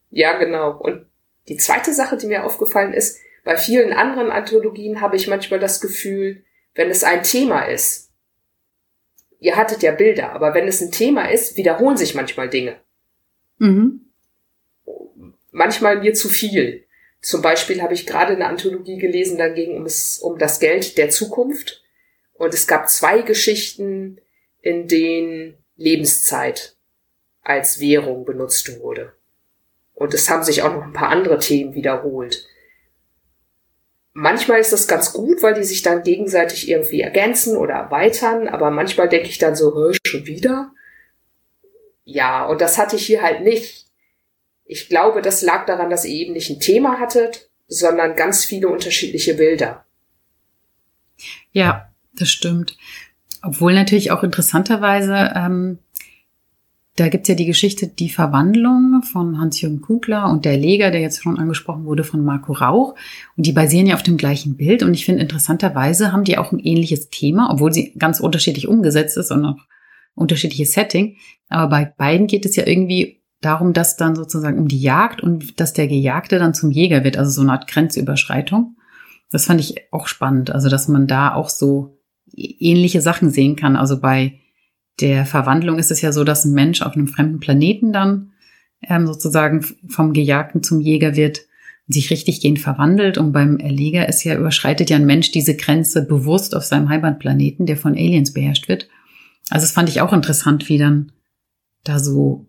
[0.10, 0.78] ja, genau.
[0.78, 1.06] Und
[1.50, 5.82] die zweite Sache, die mir aufgefallen ist, bei vielen anderen Anthologien habe ich manchmal das
[5.82, 8.05] Gefühl, wenn es ein Thema ist,
[9.40, 12.78] ihr hattet ja Bilder, aber wenn es ein Thema ist, wiederholen sich manchmal Dinge.
[13.58, 14.02] Mhm.
[15.52, 16.86] Manchmal mir zu viel.
[17.22, 21.10] Zum Beispiel habe ich gerade eine Anthologie gelesen, da ging es um das Geld der
[21.10, 21.84] Zukunft.
[22.34, 24.20] Und es gab zwei Geschichten,
[24.62, 26.76] in denen Lebenszeit
[27.42, 29.14] als Währung benutzt wurde.
[29.94, 32.46] Und es haben sich auch noch ein paar andere Themen wiederholt.
[34.18, 38.72] Manchmal ist das ganz gut, weil die sich dann gegenseitig irgendwie ergänzen oder erweitern, aber
[38.72, 40.72] manchmal denke ich dann so, schon wieder?
[42.06, 43.88] Ja, und das hatte ich hier halt nicht.
[44.64, 48.70] Ich glaube, das lag daran, dass ihr eben nicht ein Thema hattet, sondern ganz viele
[48.70, 49.84] unterschiedliche Bilder.
[51.52, 52.78] Ja, das stimmt.
[53.42, 55.80] Obwohl natürlich auch interessanterweise ähm,
[56.96, 61.22] da gibt's ja die Geschichte Die Verwandlung von Hans-Jürgen Kugler und der Leger, der jetzt
[61.22, 62.96] schon angesprochen wurde, von Marco Rauch.
[63.36, 64.82] Und die basieren ja auf dem gleichen Bild.
[64.82, 69.18] Und ich finde, interessanterweise haben die auch ein ähnliches Thema, obwohl sie ganz unterschiedlich umgesetzt
[69.18, 69.58] ist und auch
[70.16, 71.18] unterschiedliches Setting.
[71.50, 75.60] Aber bei beiden geht es ja irgendwie darum, dass dann sozusagen um die Jagd und
[75.60, 78.78] dass der Gejagte dann zum Jäger wird, also so eine Art Grenzüberschreitung.
[79.32, 81.98] Das fand ich auch spannend, also dass man da auch so
[82.34, 83.76] ähnliche Sachen sehen kann.
[83.76, 84.40] Also bei
[85.00, 88.32] der Verwandlung ist es ja so, dass ein Mensch auf einem fremden Planeten dann
[88.82, 91.40] ähm, sozusagen vom Gejagten zum Jäger wird
[91.88, 93.18] und sich richtig gehend verwandelt.
[93.18, 97.66] Und beim Erleger ist ja, überschreitet ja ein Mensch diese Grenze bewusst auf seinem Heimatplaneten,
[97.66, 98.88] der von Aliens beherrscht wird.
[99.50, 101.12] Also das fand ich auch interessant, wie dann
[101.84, 102.48] da so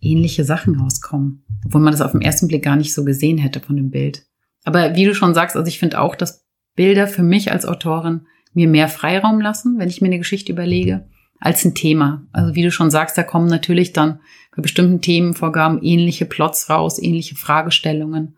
[0.00, 3.60] ähnliche Sachen rauskommen, obwohl man das auf den ersten Blick gar nicht so gesehen hätte
[3.60, 4.26] von dem Bild.
[4.64, 6.44] Aber wie du schon sagst, also ich finde auch, dass
[6.76, 11.08] Bilder für mich als Autorin mir mehr Freiraum lassen, wenn ich mir eine Geschichte überlege,
[11.42, 12.22] als ein Thema.
[12.32, 14.20] Also wie du schon sagst, da kommen natürlich dann
[14.54, 18.36] bei bestimmten Themenvorgaben ähnliche Plots raus, ähnliche Fragestellungen.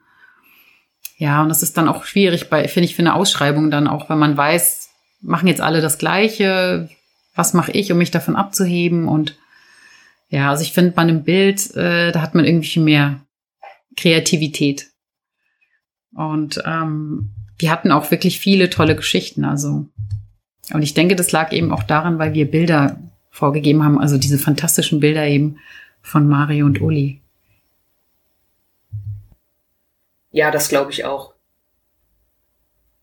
[1.19, 4.09] Ja, und das ist dann auch schwierig bei, finde ich, für eine Ausschreibung dann auch,
[4.09, 4.89] wenn man weiß,
[5.21, 6.89] machen jetzt alle das Gleiche,
[7.35, 9.37] was mache ich, um mich davon abzuheben und
[10.31, 13.21] ja, also ich finde bei einem Bild, äh, da hat man irgendwie mehr
[13.97, 14.89] Kreativität.
[16.15, 19.45] Und ähm, wir hatten auch wirklich viele tolle Geschichten.
[19.45, 19.87] Also,
[20.73, 22.99] und ich denke, das lag eben auch daran, weil wir Bilder
[23.31, 25.59] vorgegeben haben, also diese fantastischen Bilder eben
[26.03, 27.21] von Mario und Uli.
[30.31, 31.35] Ja, das glaube ich auch.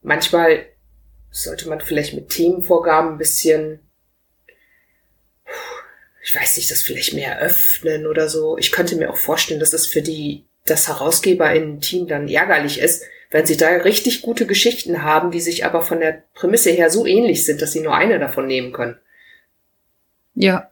[0.01, 0.65] Manchmal
[1.29, 3.79] sollte man vielleicht mit Themenvorgaben ein bisschen
[6.23, 8.57] ich weiß nicht, das vielleicht mehr öffnen oder so.
[8.57, 13.45] Ich könnte mir auch vorstellen, dass das für die, das HerausgeberInnen-Team dann ärgerlich ist, wenn
[13.45, 17.45] sie da richtig gute Geschichten haben, die sich aber von der Prämisse her so ähnlich
[17.45, 18.97] sind, dass sie nur eine davon nehmen können.
[20.35, 20.69] Ja,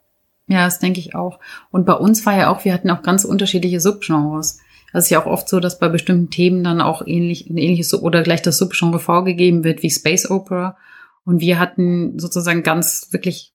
[0.48, 1.40] ja, das denke ich auch.
[1.72, 4.60] Und bei uns war ja auch, wir hatten auch ganz unterschiedliche Subgenres.
[4.92, 7.94] Das ist ja auch oft so, dass bei bestimmten Themen dann auch ähnlich, ein ähnliches
[7.94, 10.78] oder gleich das Subgenre vorgegeben wird wie Space Opera.
[11.24, 13.54] Und wir hatten sozusagen ganz wirklich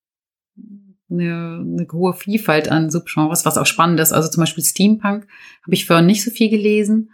[1.10, 4.12] eine, eine hohe Vielfalt an Subgenres, was auch spannend ist.
[4.12, 5.26] Also zum Beispiel Steampunk
[5.62, 7.10] habe ich vorher nicht so viel gelesen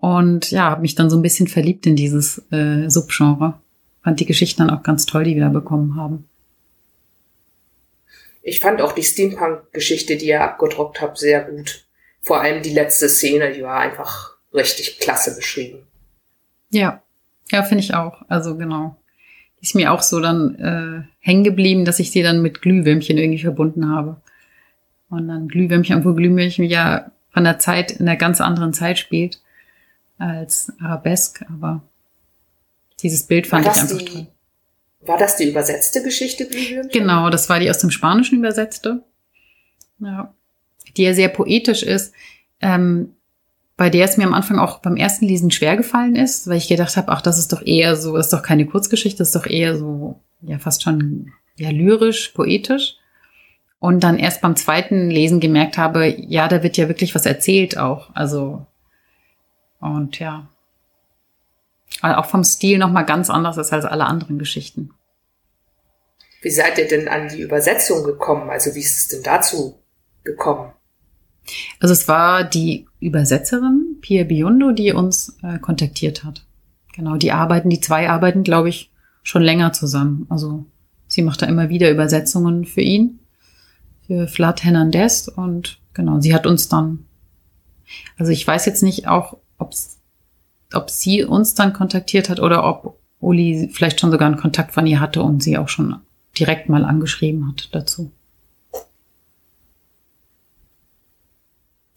[0.00, 3.54] und ja, habe mich dann so ein bisschen verliebt in dieses äh, Subgenre.
[4.02, 6.28] Fand die Geschichten dann auch ganz toll, die wir da bekommen haben.
[8.42, 11.84] Ich fand auch die Steampunk-Geschichte, die ihr abgedruckt habt, sehr gut.
[12.22, 15.86] Vor allem die letzte Szene, die war einfach richtig klasse beschrieben.
[16.70, 17.02] Ja,
[17.50, 18.22] ja, finde ich auch.
[18.28, 18.96] Also genau
[19.66, 23.42] ist mir auch so dann äh, hängen geblieben, dass ich sie dann mit Glühwürmchen irgendwie
[23.42, 24.20] verbunden habe.
[25.08, 29.40] Und dann Glühwürmchen, obwohl Glühwürmchen ja von der Zeit in einer ganz anderen Zeit spielt
[30.18, 31.82] als Arabesque, aber
[33.02, 34.26] dieses Bild fand ich einfach die, toll.
[35.02, 36.90] War das die übersetzte Geschichte Glühwürmchen?
[36.90, 39.02] Genau, das war die aus dem Spanischen übersetzte.
[39.98, 40.34] Ja.
[40.96, 42.12] Die ja sehr poetisch ist.
[42.60, 43.12] Ähm,
[43.76, 46.68] bei der es mir am Anfang auch beim ersten Lesen schwer gefallen ist, weil ich
[46.68, 49.76] gedacht habe, ach, das ist doch eher so, ist doch keine Kurzgeschichte, ist doch eher
[49.76, 52.96] so, ja, fast schon ja, lyrisch, poetisch.
[53.78, 57.76] Und dann erst beim zweiten Lesen gemerkt habe, ja, da wird ja wirklich was erzählt
[57.76, 58.08] auch.
[58.14, 58.66] Also,
[59.80, 60.48] und ja.
[62.02, 64.90] Aber auch vom Stil nochmal ganz anders ist als alle anderen Geschichten.
[66.42, 68.50] Wie seid ihr denn an die Übersetzung gekommen?
[68.50, 69.80] Also wie ist es denn dazu
[70.24, 70.72] gekommen?
[71.80, 76.44] Also es war die Übersetzerin Pia Biondo, die uns äh, kontaktiert hat.
[76.94, 78.90] Genau, die arbeiten, die zwei arbeiten, glaube ich,
[79.22, 80.26] schon länger zusammen.
[80.28, 80.64] Also
[81.06, 83.20] sie macht da immer wieder Übersetzungen für ihn,
[84.06, 87.06] für Vlad Hernandez und genau, sie hat uns dann,
[88.18, 93.70] also ich weiß jetzt nicht auch, ob sie uns dann kontaktiert hat oder ob Uli
[93.72, 95.96] vielleicht schon sogar einen Kontakt von ihr hatte und sie auch schon
[96.38, 98.10] direkt mal angeschrieben hat dazu.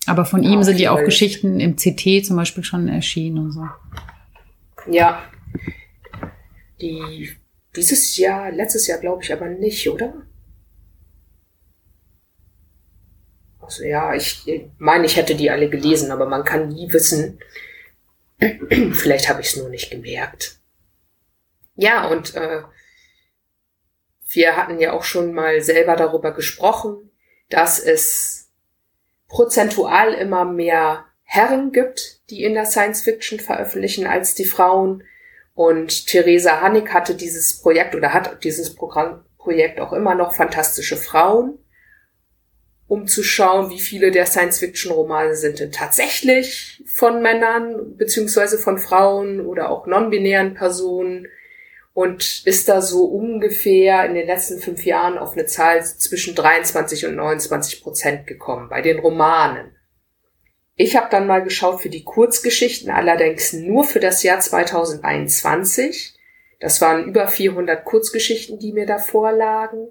[0.06, 3.52] Aber von ja, ihm sind ja auch Geschichten im CT zum Beispiel schon erschienen und
[3.52, 3.68] so.
[4.90, 5.22] Ja.
[6.82, 7.36] Die
[7.76, 10.14] dieses Jahr, letztes Jahr glaube ich aber nicht, oder?
[13.70, 17.40] Also ja, ich meine, ich hätte die alle gelesen, aber man kann nie wissen.
[18.94, 20.58] Vielleicht habe ich es nur nicht gemerkt.
[21.76, 22.64] Ja, und äh,
[24.28, 27.12] wir hatten ja auch schon mal selber darüber gesprochen,
[27.50, 28.50] dass es
[29.28, 35.04] prozentual immer mehr Herren gibt, die in der Science Fiction veröffentlichen, als die Frauen.
[35.54, 41.60] Und Theresa Hannig hatte dieses Projekt oder hat dieses Programmprojekt auch immer noch fantastische Frauen,
[42.90, 49.46] um zu schauen, wie viele der Science-Fiction-Romane sind denn tatsächlich von Männern beziehungsweise von Frauen
[49.46, 51.28] oder auch non-binären Personen
[51.94, 57.06] und ist da so ungefähr in den letzten fünf Jahren auf eine Zahl zwischen 23
[57.06, 59.76] und 29 Prozent gekommen bei den Romanen.
[60.76, 66.16] Ich habe dann mal geschaut für die Kurzgeschichten, allerdings nur für das Jahr 2021.
[66.60, 69.90] Das waren über 400 Kurzgeschichten, die mir da vorlagen.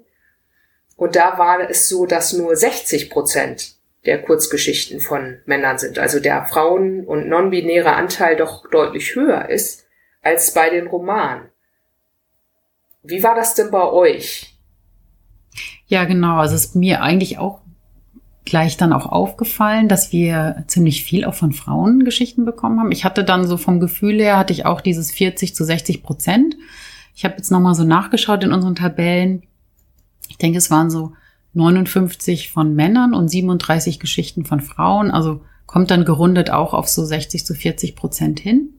[0.98, 5.98] Und da war es so, dass nur 60 Prozent der Kurzgeschichten von Männern sind.
[5.98, 9.86] Also der Frauen- und non-binäre Anteil doch deutlich höher ist
[10.22, 11.50] als bei den Romanen.
[13.04, 14.58] Wie war das denn bei euch?
[15.86, 16.38] Ja, genau.
[16.38, 17.60] Also es ist mir eigentlich auch
[18.44, 22.90] gleich dann auch aufgefallen, dass wir ziemlich viel auch von Frauengeschichten bekommen haben.
[22.90, 26.56] Ich hatte dann so vom Gefühl her, hatte ich auch dieses 40 zu 60 Prozent.
[27.14, 29.44] Ich habe jetzt nochmal so nachgeschaut in unseren Tabellen.
[30.38, 31.14] Ich denke, es waren so
[31.54, 35.10] 59 von Männern und 37 Geschichten von Frauen.
[35.10, 38.70] Also kommt dann gerundet auch auf so 60 zu 40 Prozent hin.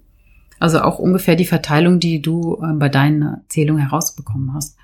[0.57, 4.77] Also auch ungefähr die Verteilung, die du äh, bei deiner Zählung herausbekommen hast.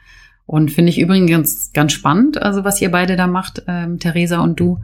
[0.46, 4.42] Und finde ich übrigens ganz, ganz spannend, also was ihr beide da macht, ähm, Theresa
[4.42, 4.82] und du,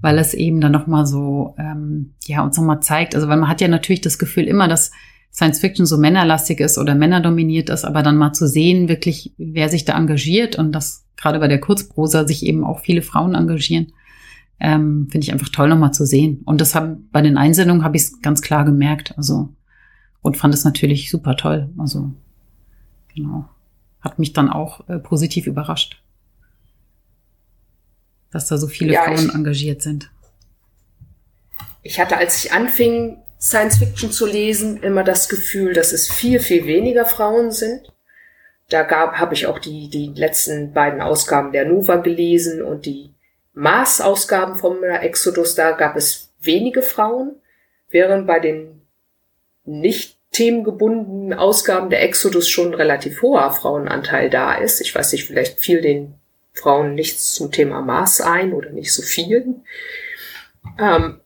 [0.00, 3.16] weil es eben dann nochmal so, ähm, ja, uns nochmal zeigt.
[3.16, 4.92] Also weil man hat ja natürlich das Gefühl immer, dass
[5.32, 9.68] Science Fiction so männerlastig ist oder männerdominiert ist, aber dann mal zu sehen, wirklich, wer
[9.68, 13.92] sich da engagiert und dass gerade bei der Kurzprosa sich eben auch viele Frauen engagieren,
[14.60, 16.42] ähm, finde ich einfach toll nochmal zu sehen.
[16.44, 19.14] Und das haben bei den Einsendungen habe ich es ganz klar gemerkt.
[19.16, 19.48] Also
[20.22, 21.68] und fand es natürlich super toll.
[21.78, 22.12] Also
[23.14, 23.48] genau
[24.06, 26.00] hat mich dann auch äh, positiv überrascht,
[28.30, 30.10] dass da so viele ja, Frauen ich, engagiert sind.
[31.82, 36.38] Ich hatte, als ich anfing, Science Fiction zu lesen, immer das Gefühl, dass es viel,
[36.38, 37.92] viel weniger Frauen sind.
[38.68, 43.14] Da gab, habe ich auch die, die letzten beiden Ausgaben der Nova gelesen und die
[43.54, 47.36] Mars-Ausgaben vom Exodus, da gab es wenige Frauen,
[47.90, 48.82] während bei den
[49.64, 54.80] nicht themengebundenen Ausgaben der Exodus schon relativ hoher Frauenanteil da ist.
[54.80, 56.14] Ich weiß nicht, vielleicht fiel den
[56.52, 59.54] Frauen nichts zum Thema Mars ein oder nicht so viel.
[60.78, 61.20] Ähm,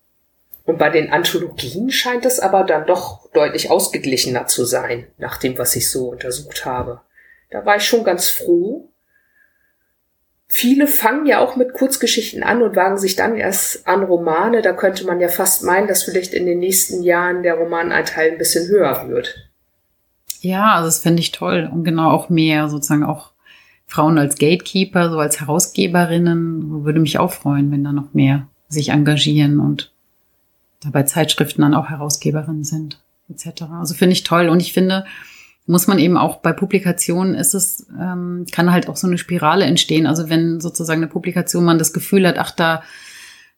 [0.65, 5.59] und bei den Anthologien scheint es aber dann doch deutlich ausgeglichener zu sein, nach dem,
[5.59, 7.01] was ich so untersucht habe.
[7.51, 8.91] Da war ich schon ganz froh,
[10.53, 14.63] Viele fangen ja auch mit Kurzgeschichten an und wagen sich dann erst an Romane.
[14.63, 18.39] Da könnte man ja fast meinen, dass vielleicht in den nächsten Jahren der Romananteil ein
[18.39, 19.49] bisschen höher wird.
[20.41, 21.71] Ja, also das finde ich toll.
[21.73, 23.31] Und genau auch mehr sozusagen auch
[23.87, 26.85] Frauen als Gatekeeper, so als Herausgeberinnen.
[26.85, 29.93] Würde mich auch freuen, wenn da noch mehr sich engagieren und
[30.83, 33.63] dabei Zeitschriften dann auch Herausgeberinnen sind, etc.
[33.79, 34.49] Also finde ich toll.
[34.49, 35.05] Und ich finde,
[35.71, 39.65] muss man eben auch bei Publikationen ist es, ähm, kann halt auch so eine Spirale
[39.65, 40.07] entstehen.
[40.07, 42.83] Also wenn sozusagen eine Publikation man das Gefühl hat, ach, da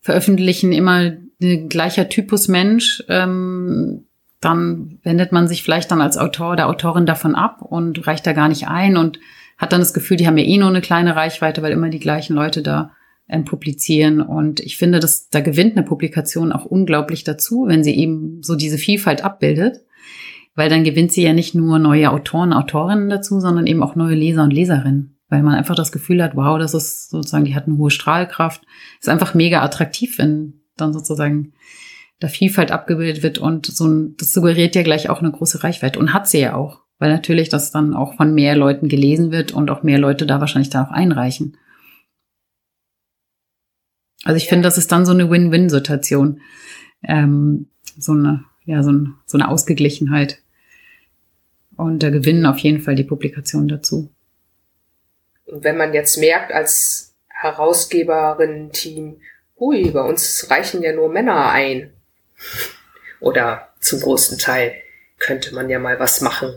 [0.00, 4.04] veröffentlichen immer ein gleicher Typus Mensch, ähm,
[4.40, 8.34] dann wendet man sich vielleicht dann als Autor oder Autorin davon ab und reicht da
[8.34, 9.18] gar nicht ein und
[9.56, 12.00] hat dann das Gefühl, die haben ja eh nur eine kleine Reichweite, weil immer die
[12.00, 12.90] gleichen Leute da
[13.28, 14.20] ähm, publizieren.
[14.20, 18.54] Und ich finde, dass da gewinnt eine Publikation auch unglaublich dazu, wenn sie eben so
[18.54, 19.80] diese Vielfalt abbildet
[20.54, 24.14] weil dann gewinnt sie ja nicht nur neue Autoren, Autorinnen dazu, sondern eben auch neue
[24.14, 27.66] Leser und Leserinnen, weil man einfach das Gefühl hat, wow, das ist sozusagen, die hat
[27.66, 28.62] eine hohe Strahlkraft,
[29.00, 31.52] ist einfach mega attraktiv, wenn dann sozusagen
[32.20, 35.98] da Vielfalt abgebildet wird und so ein, das suggeriert ja gleich auch eine große Reichweite
[35.98, 39.52] und hat sie ja auch, weil natürlich das dann auch von mehr Leuten gelesen wird
[39.52, 41.56] und auch mehr Leute da wahrscheinlich da auch einreichen.
[44.24, 44.50] Also ich ja.
[44.50, 46.40] finde, das ist dann so eine Win-Win-Situation.
[47.02, 47.66] Ähm,
[47.98, 50.38] so eine, ja, so, ein, so eine Ausgeglichenheit.
[51.76, 54.10] Und da gewinnen auf jeden Fall die Publikationen dazu.
[55.46, 59.20] Und wenn man jetzt merkt als Herausgeberin-Team,
[59.58, 61.92] hui, bei uns reichen ja nur Männer ein.
[63.20, 64.74] Oder zum großen Teil
[65.18, 66.56] könnte man ja mal was machen.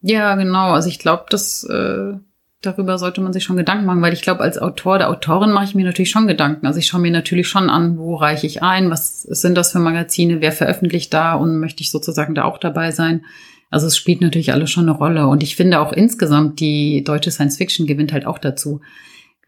[0.00, 0.72] Ja, genau.
[0.72, 2.14] Also ich glaube, dass äh,
[2.62, 5.64] darüber sollte man sich schon Gedanken machen, weil ich glaube, als Autor oder Autorin mache
[5.64, 6.66] ich mir natürlich schon Gedanken.
[6.66, 9.80] Also ich schaue mir natürlich schon an, wo reiche ich ein, was sind das für
[9.80, 13.24] Magazine, wer veröffentlicht da und möchte ich sozusagen da auch dabei sein.
[13.70, 15.26] Also es spielt natürlich alles schon eine Rolle.
[15.26, 18.80] Und ich finde auch insgesamt, die deutsche Science Fiction gewinnt halt auch dazu.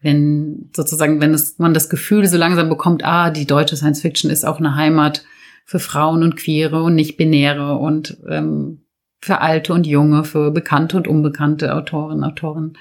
[0.01, 4.29] Wenn sozusagen, wenn es, man das Gefühl so langsam bekommt, ah, die deutsche Science Fiction
[4.29, 5.23] ist auch eine Heimat
[5.63, 8.84] für Frauen und Queere und Nicht-Binäre und ähm,
[9.25, 12.77] für Alte und Junge, für bekannte und unbekannte Autorinnen, Autoren.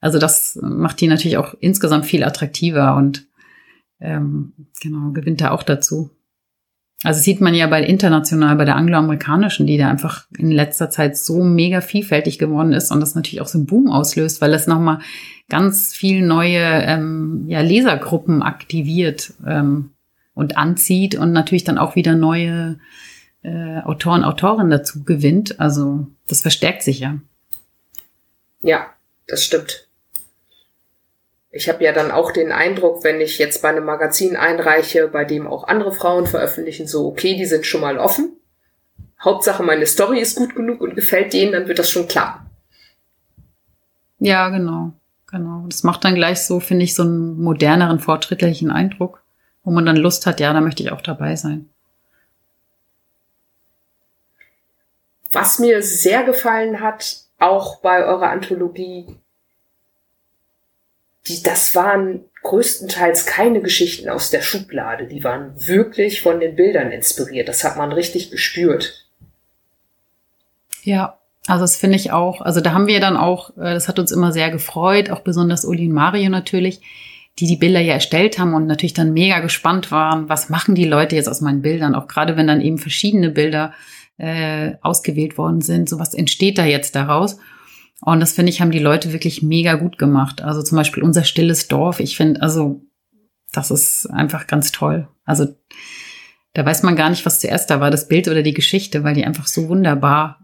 [0.00, 3.26] Also das macht die natürlich auch insgesamt viel attraktiver und
[4.00, 6.10] ähm, genau, gewinnt da auch dazu.
[7.04, 11.16] Also sieht man ja bei international, bei der angloamerikanischen, die da einfach in letzter Zeit
[11.16, 14.66] so mega vielfältig geworden ist und das natürlich auch so einen Boom auslöst, weil es
[14.66, 15.00] nochmal
[15.50, 19.90] ganz viel neue ähm, ja, Lesergruppen aktiviert ähm,
[20.32, 22.78] und anzieht und natürlich dann auch wieder neue
[23.42, 25.60] äh, Autoren, Autorinnen dazu gewinnt.
[25.60, 27.18] Also das verstärkt sich ja.
[28.60, 28.86] Ja,
[29.26, 29.88] das stimmt.
[31.50, 35.24] Ich habe ja dann auch den Eindruck, wenn ich jetzt bei einem Magazin einreiche, bei
[35.24, 38.32] dem auch andere Frauen veröffentlichen, so, okay, die sind schon mal offen.
[39.22, 42.46] Hauptsache, meine Story ist gut genug und gefällt denen, dann wird das schon klar.
[44.18, 44.92] Ja, genau.
[45.30, 45.66] genau.
[45.68, 49.22] Das macht dann gleich so, finde ich, so einen moderneren, fortschrittlichen Eindruck,
[49.62, 51.68] wo man dann Lust hat, ja, da möchte ich auch dabei sein.
[55.32, 59.06] Was mir sehr gefallen hat, auch bei eurer Anthologie,
[61.26, 65.06] die, das waren größtenteils keine Geschichten aus der Schublade.
[65.06, 67.48] Die waren wirklich von den Bildern inspiriert.
[67.48, 69.06] Das hat man richtig gespürt.
[70.82, 72.40] Ja, also das finde ich auch.
[72.40, 75.64] Also da haben wir dann auch, äh, das hat uns immer sehr gefreut, auch besonders
[75.64, 76.80] Uli und Mario natürlich,
[77.38, 80.84] die die Bilder ja erstellt haben und natürlich dann mega gespannt waren, was machen die
[80.84, 83.72] Leute jetzt aus meinen Bildern, auch gerade wenn dann eben verschiedene Bilder
[84.22, 87.38] äh, ausgewählt worden sind, so was entsteht da jetzt daraus.
[88.00, 90.42] Und das finde ich, haben die Leute wirklich mega gut gemacht.
[90.42, 91.98] Also zum Beispiel unser stilles Dorf.
[91.98, 92.82] Ich finde, also
[93.50, 95.08] das ist einfach ganz toll.
[95.24, 95.48] Also
[96.54, 99.14] da weiß man gar nicht, was zuerst da war, das Bild oder die Geschichte, weil
[99.14, 100.38] die einfach so wunderbar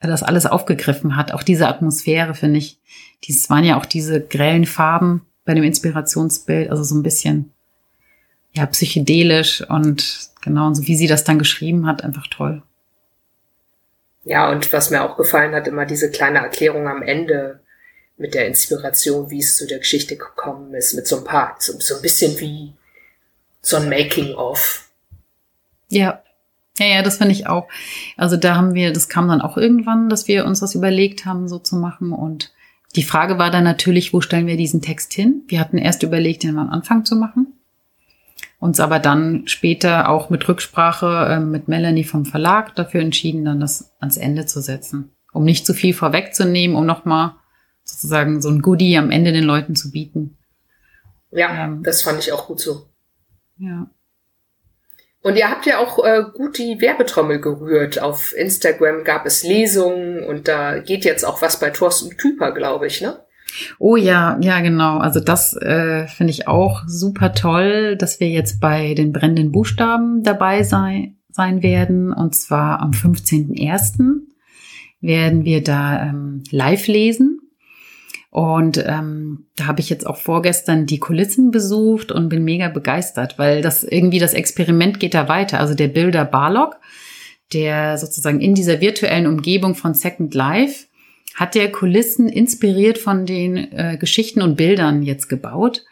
[0.00, 1.32] das alles aufgegriffen hat.
[1.32, 2.80] Auch diese Atmosphäre, finde ich.
[3.22, 7.52] Dieses waren ja auch diese grellen Farben bei dem Inspirationsbild, also so ein bisschen,
[8.52, 12.64] ja, psychedelisch und genau, und so wie sie das dann geschrieben hat, einfach toll.
[14.24, 17.60] Ja, und was mir auch gefallen hat, immer diese kleine Erklärung am Ende
[18.16, 21.78] mit der Inspiration, wie es zu der Geschichte gekommen ist, mit so ein paar, so,
[21.80, 22.72] so ein bisschen wie
[23.60, 24.88] so ein Making-of.
[25.88, 26.22] Ja,
[26.78, 27.68] ja, ja, das finde ich auch.
[28.16, 31.48] Also da haben wir, das kam dann auch irgendwann, dass wir uns das überlegt haben,
[31.48, 32.12] so zu machen.
[32.12, 32.52] Und
[32.96, 35.42] die Frage war dann natürlich, wo stellen wir diesen Text hin?
[35.48, 37.58] Wir hatten erst überlegt, den am Anfang zu machen.
[38.62, 43.58] Uns aber dann später auch mit Rücksprache äh, mit Melanie vom Verlag dafür entschieden, dann
[43.58, 45.16] das ans Ende zu setzen.
[45.32, 47.34] Um nicht zu viel vorwegzunehmen, um nochmal
[47.82, 50.38] sozusagen so ein Goodie am Ende den Leuten zu bieten.
[51.32, 52.86] Ja, ähm, das fand ich auch gut so.
[53.58, 53.90] Ja.
[55.22, 58.00] Und ihr habt ja auch äh, gut die Werbetrommel gerührt.
[58.00, 62.86] Auf Instagram gab es Lesungen und da geht jetzt auch was bei Thorsten Küper, glaube
[62.86, 63.26] ich, ne?
[63.78, 64.98] Oh ja, ja, genau.
[64.98, 70.22] Also das äh, finde ich auch super toll, dass wir jetzt bei den brennenden Buchstaben
[70.22, 72.12] dabei sein, sein werden.
[72.12, 74.20] Und zwar am 15.01.
[75.00, 77.40] werden wir da ähm, live lesen.
[78.30, 83.38] Und ähm, da habe ich jetzt auch vorgestern die Kulissen besucht und bin mega begeistert,
[83.38, 85.60] weil das irgendwie das Experiment geht da weiter.
[85.60, 86.78] Also der Bilder Barlock,
[87.52, 90.86] der sozusagen in dieser virtuellen Umgebung von Second Life
[91.34, 95.84] hat der Kulissen inspiriert von den äh, Geschichten und Bildern jetzt gebaut.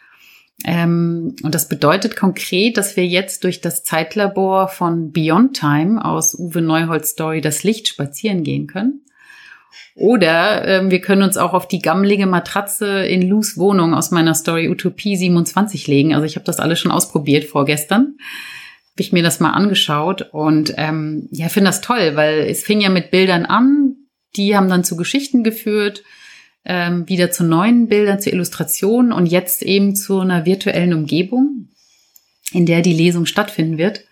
[0.63, 6.37] Ähm, und das bedeutet konkret, dass wir jetzt durch das Zeitlabor von Beyond Time aus
[6.37, 9.01] Uwe Neuholz Story Das Licht spazieren gehen können.
[9.95, 14.35] Oder ähm, wir können uns auch auf die gammelige Matratze in Lus Wohnung aus meiner
[14.35, 16.13] Story Utopie 27 legen.
[16.13, 18.15] Also ich habe das alles schon ausprobiert vorgestern.
[18.93, 22.81] Habe ich mir das mal angeschaut und ähm, ja, finde das toll, weil es fing
[22.81, 23.95] ja mit Bildern an.
[24.35, 26.03] Die haben dann zu Geschichten geführt,
[26.63, 31.69] ähm, wieder zu neuen Bildern, zu Illustrationen und jetzt eben zu einer virtuellen Umgebung,
[32.51, 34.05] in der die Lesung stattfinden wird.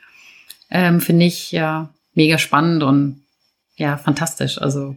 [0.71, 3.23] Ähm, finde ich ja mega spannend und
[3.75, 4.61] ja, fantastisch.
[4.61, 4.95] Also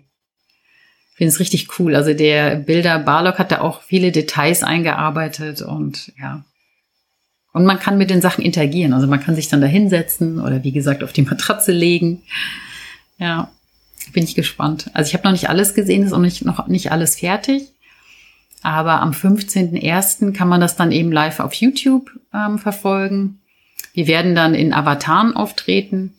[1.15, 1.95] finde es richtig cool.
[1.95, 6.45] Also der Bilder Barlock hat da auch viele Details eingearbeitet und ja.
[7.53, 8.95] Und man kann mit den Sachen interagieren.
[8.95, 12.23] Also man kann sich dann da hinsetzen oder wie gesagt auf die Matratze legen.
[13.19, 13.53] Ja,
[14.13, 14.91] bin ich gespannt.
[14.95, 17.73] Also ich habe noch nicht alles gesehen, ist auch nicht, noch nicht alles fertig.
[18.63, 20.33] Aber am 15.01.
[20.33, 23.41] kann man das dann eben live auf YouTube ähm, verfolgen.
[23.93, 26.15] Wir werden dann in Avataren auftreten.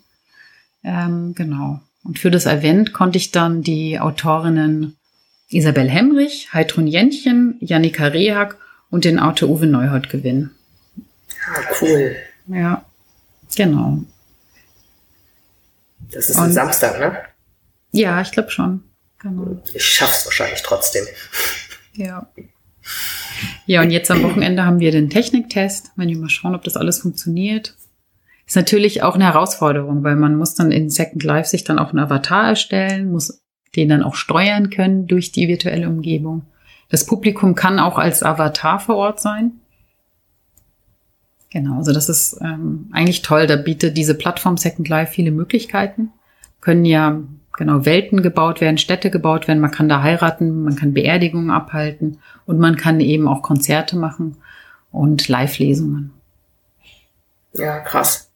[0.83, 1.79] Ähm, genau.
[2.03, 4.97] Und für das Event konnte ich dann die Autorinnen
[5.49, 8.57] Isabel Hemrich, Heidrun Jentchen, Janika Rehak
[8.89, 10.51] und den Autor Uwe Neuhold gewinnen.
[11.47, 12.15] Ah, cool.
[12.47, 12.83] Ja,
[13.55, 13.99] genau.
[16.11, 17.17] Das ist ein Samstag, ne?
[17.93, 18.83] Ja, ich glaube schon.
[19.19, 19.61] Genau.
[19.73, 21.05] Ich schaff's wahrscheinlich trotzdem.
[21.93, 22.27] Ja.
[23.65, 25.91] Ja, und jetzt am Wochenende haben wir den Techniktest.
[25.95, 27.75] Wenn wir mal schauen, ob das alles funktioniert.
[28.45, 31.89] Ist natürlich auch eine Herausforderung, weil man muss dann in Second Life sich dann auch
[31.89, 33.41] einen Avatar erstellen, muss
[33.75, 36.45] den dann auch steuern können durch die virtuelle Umgebung.
[36.89, 39.53] Das Publikum kann auch als Avatar vor Ort sein.
[41.49, 43.47] Genau, also das ist ähm, eigentlich toll.
[43.47, 46.11] Da bietet diese Plattform Second Life viele Möglichkeiten.
[46.59, 47.21] Können ja
[47.53, 49.59] genau Welten gebaut werden, Städte gebaut werden.
[49.59, 54.37] Man kann da heiraten, man kann Beerdigungen abhalten und man kann eben auch Konzerte machen
[54.91, 56.11] und Live-Lesungen.
[57.53, 58.29] Ja, krass.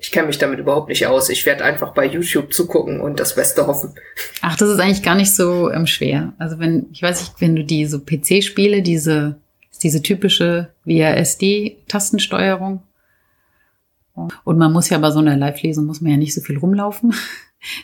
[0.00, 1.28] Ich kenne mich damit überhaupt nicht aus.
[1.28, 3.94] Ich werde einfach bei YouTube zugucken und das Beste hoffen.
[4.42, 6.34] Ach, das ist eigentlich gar nicht so ähm, schwer.
[6.38, 9.40] Also wenn, ich weiß nicht, wenn du die so PC-Spiele, diese,
[9.82, 12.82] diese typische WASD-Tastensteuerung.
[14.44, 17.12] Und man muss ja bei so einer Live-Lesung muss man ja nicht so viel rumlaufen.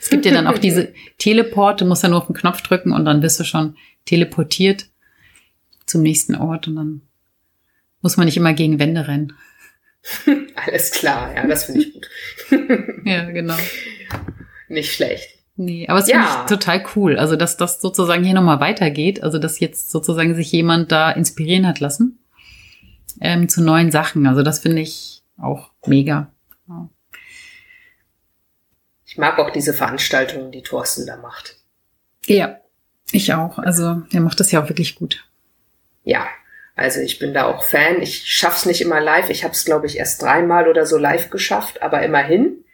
[0.01, 3.05] Es gibt ja dann auch diese Teleporte, musst ja nur auf den Knopf drücken und
[3.05, 4.87] dann bist du schon teleportiert.
[5.87, 7.03] zum nächsten Ort und dann
[8.01, 9.33] muss man nicht immer gegen Wände rennen.
[10.55, 12.09] Alles klar, ja, das finde ich gut.
[13.05, 13.57] ja, genau.
[14.69, 15.29] Nicht schlecht.
[15.57, 16.23] Nee, aber es ja.
[16.23, 17.17] finde ich total cool.
[17.17, 19.23] Also, dass das sozusagen hier nochmal weitergeht.
[19.23, 22.19] Also, dass jetzt sozusagen sich jemand da inspirieren hat lassen
[23.21, 24.27] ähm, zu neuen Sachen.
[24.27, 26.31] Also, das finde ich auch mega.
[29.15, 31.55] Ich mag auch diese Veranstaltungen, die Thorsten da macht.
[32.27, 32.59] Ja,
[33.13, 33.59] ich auch.
[33.59, 35.25] Also, er macht das ja auch wirklich gut.
[36.03, 36.27] Ja,
[36.75, 38.03] also ich bin da auch Fan.
[38.03, 39.31] Ich schaff's nicht immer live.
[39.31, 42.65] Ich habe es, glaube ich, erst dreimal oder so live geschafft, aber immerhin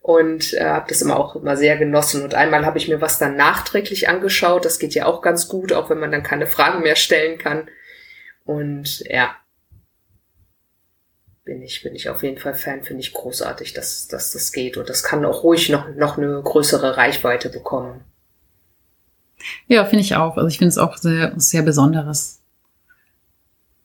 [0.00, 2.24] und äh, habe das immer auch immer sehr genossen.
[2.24, 4.64] Und einmal habe ich mir was dann nachträglich angeschaut.
[4.64, 7.68] Das geht ja auch ganz gut, auch wenn man dann keine Fragen mehr stellen kann.
[8.46, 9.36] Und ja,
[11.46, 12.84] bin ich bin ich auf jeden Fall Fan.
[12.84, 14.76] Finde ich großartig, dass, dass das geht.
[14.76, 18.04] Und das kann auch ruhig noch noch eine größere Reichweite bekommen.
[19.66, 20.36] Ja, finde ich auch.
[20.36, 22.42] Also ich finde es auch sehr sehr Besonderes.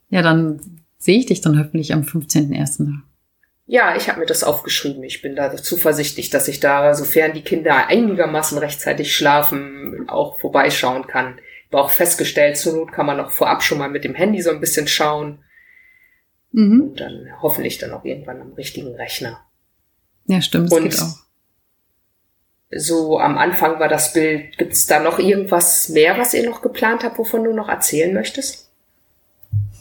[0.09, 2.99] Ja, dann sehe ich dich dann hoffentlich am 15.01.
[3.67, 5.03] Ja, ich habe mir das aufgeschrieben.
[5.03, 11.07] Ich bin da zuversichtlich, dass ich da, sofern die Kinder einigermaßen rechtzeitig schlafen, auch vorbeischauen
[11.07, 11.39] kann.
[11.39, 14.41] Ich habe auch festgestellt, zur Not kann man auch vorab schon mal mit dem Handy
[14.41, 15.45] so ein bisschen schauen.
[16.51, 16.81] Mhm.
[16.81, 19.39] Und dann hoffentlich dann auch irgendwann am richtigen Rechner.
[20.25, 21.17] Ja, stimmt, das Und geht auch.
[22.73, 24.57] So am Anfang war das Bild.
[24.57, 28.13] Gibt es da noch irgendwas mehr, was ihr noch geplant habt, wovon du noch erzählen
[28.13, 28.69] möchtest?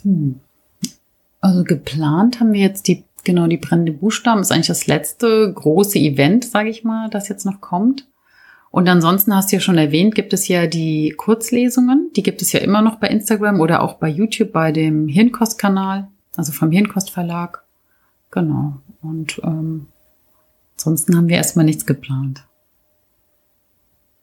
[0.02, 0.40] Hm.
[1.40, 5.98] Also geplant haben wir jetzt die Genau, die brennende Buchstaben ist eigentlich das letzte große
[5.98, 8.06] Event, sage ich mal, das jetzt noch kommt.
[8.70, 12.10] Und ansonsten hast du ja schon erwähnt, gibt es ja die Kurzlesungen.
[12.16, 16.08] Die gibt es ja immer noch bei Instagram oder auch bei YouTube bei dem Hirnkost-Kanal,
[16.40, 17.62] also vom Hirnkost-Verlag.
[18.30, 18.80] Genau.
[19.02, 19.88] Und ähm,
[20.76, 22.46] ansonsten haben wir erstmal nichts geplant.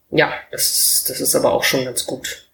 [0.09, 2.49] Ja, das, das ist aber auch schon ganz gut.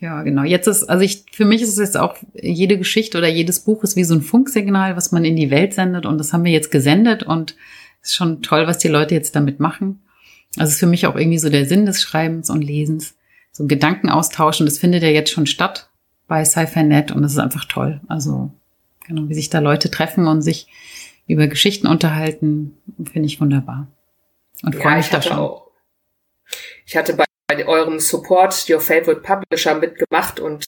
[0.00, 0.42] Ja, genau.
[0.42, 3.84] Jetzt ist, also ich, für mich ist es jetzt auch, jede Geschichte oder jedes Buch
[3.84, 6.04] ist wie so ein Funksignal, was man in die Welt sendet.
[6.04, 7.54] Und das haben wir jetzt gesendet und
[8.02, 10.02] es ist schon toll, was die Leute jetzt damit machen.
[10.56, 13.14] Also es ist für mich auch irgendwie so der Sinn des Schreibens und Lesens.
[13.52, 15.89] So ein Gedankenaustausch und das findet ja jetzt schon statt
[16.30, 18.00] bei Sci-Fi.net und das ist einfach toll.
[18.08, 18.50] Also,
[19.06, 20.68] genau, wie sich da Leute treffen und sich
[21.26, 22.78] über Geschichten unterhalten,
[23.12, 23.88] finde ich wunderbar.
[24.62, 25.36] Und freue ja, mich da schon.
[25.36, 25.66] Auch,
[26.86, 30.66] ich hatte bei bei eurem Support Your Favorite Publisher mitgemacht und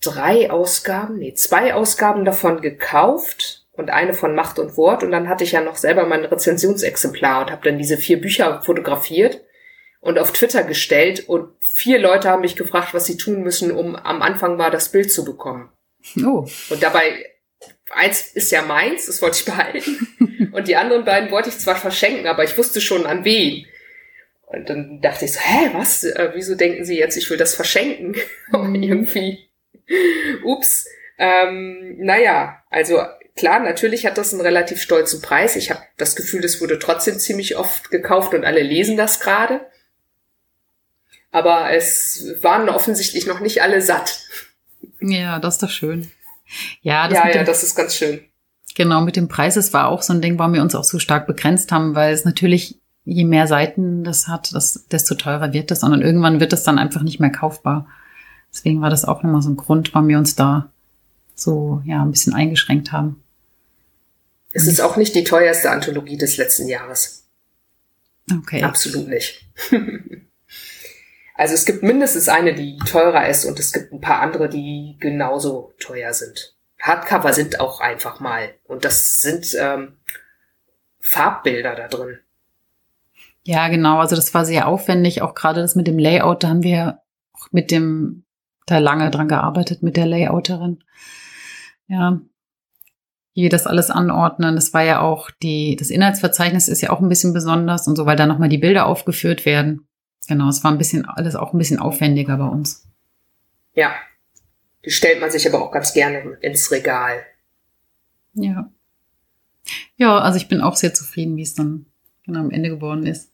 [0.00, 5.28] drei Ausgaben, nee, zwei Ausgaben davon gekauft und eine von Macht und Wort und dann
[5.28, 9.42] hatte ich ja noch selber mein Rezensionsexemplar und habe dann diese vier Bücher fotografiert
[10.06, 13.96] und auf Twitter gestellt und vier Leute haben mich gefragt, was sie tun müssen, um
[13.96, 15.68] am Anfang mal das Bild zu bekommen.
[16.24, 16.46] Oh.
[16.70, 17.26] Und dabei
[17.90, 21.74] eins ist ja meins, das wollte ich behalten und die anderen beiden wollte ich zwar
[21.74, 23.66] verschenken, aber ich wusste schon an wen.
[24.46, 26.04] Und dann dachte ich so, hä, was?
[26.04, 28.14] Äh, wieso denken Sie jetzt, ich will das verschenken?
[28.52, 28.74] Mhm.
[28.76, 29.50] irgendwie.
[30.44, 30.86] Ups.
[31.18, 33.02] Ähm, naja, also
[33.34, 35.56] klar, natürlich hat das einen relativ stolzen Preis.
[35.56, 39.66] Ich habe das Gefühl, es wurde trotzdem ziemlich oft gekauft und alle lesen das gerade.
[41.30, 44.20] Aber es waren offensichtlich noch nicht alle satt.
[45.00, 46.10] Ja, das ist doch schön.
[46.80, 48.20] Ja, das, ja, ja, das ist ganz schön.
[48.74, 50.98] Genau, mit dem Preis, es war auch so ein Ding, warum wir uns auch so
[50.98, 55.70] stark begrenzt haben, weil es natürlich je mehr Seiten das hat, das, desto teurer wird
[55.70, 55.82] das.
[55.82, 57.86] Und irgendwann wird es dann einfach nicht mehr kaufbar.
[58.52, 60.70] Deswegen war das auch nochmal so ein Grund, warum wir uns da
[61.34, 63.22] so ja ein bisschen eingeschränkt haben.
[64.52, 67.24] Es ist auch nicht die teuerste Anthologie des letzten Jahres.
[68.30, 68.62] Okay.
[68.62, 69.46] Absolut nicht.
[71.36, 74.96] also es gibt mindestens eine, die teurer ist und es gibt ein paar andere, die
[75.00, 76.56] genauso teuer sind.
[76.80, 78.50] Hardcover sind auch einfach mal.
[78.64, 79.96] Und das sind ähm,
[81.00, 82.18] Farbbilder da drin.
[83.44, 83.98] Ja, genau.
[83.98, 85.22] Also das war sehr aufwendig.
[85.22, 87.00] Auch gerade das mit dem Layout, da haben wir
[87.32, 88.24] auch mit dem,
[88.66, 90.82] da lange dran gearbeitet mit der Layouterin.
[91.86, 92.20] Ja.
[93.34, 94.54] Wie wir das alles anordnen.
[94.54, 98.06] Das war ja auch die, das Inhaltsverzeichnis ist ja auch ein bisschen besonders und so,
[98.06, 99.85] weil da nochmal die Bilder aufgeführt werden.
[100.26, 102.86] Genau, es war ein bisschen, alles auch ein bisschen aufwendiger bei uns.
[103.74, 103.94] Ja.
[104.84, 107.24] Die stellt man sich aber auch ganz gerne ins Regal.
[108.34, 108.70] Ja.
[109.96, 111.86] Ja, also ich bin auch sehr zufrieden, wie es dann
[112.24, 113.32] genau am Ende geworden ist.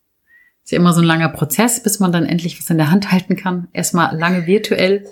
[0.65, 3.11] Ist ja immer so ein langer Prozess, bis man dann endlich was in der Hand
[3.11, 3.69] halten kann.
[3.73, 5.07] Erstmal lange virtuell.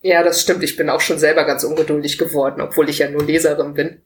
[0.00, 0.62] Ja, das stimmt.
[0.62, 4.00] Ich bin auch schon selber ganz ungeduldig geworden, obwohl ich ja nur Leserin bin.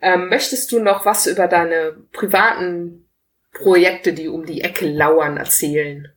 [0.00, 3.07] Ähm, möchtest du noch was über deine privaten
[3.58, 6.08] Projekte, die um die Ecke lauern, erzählen?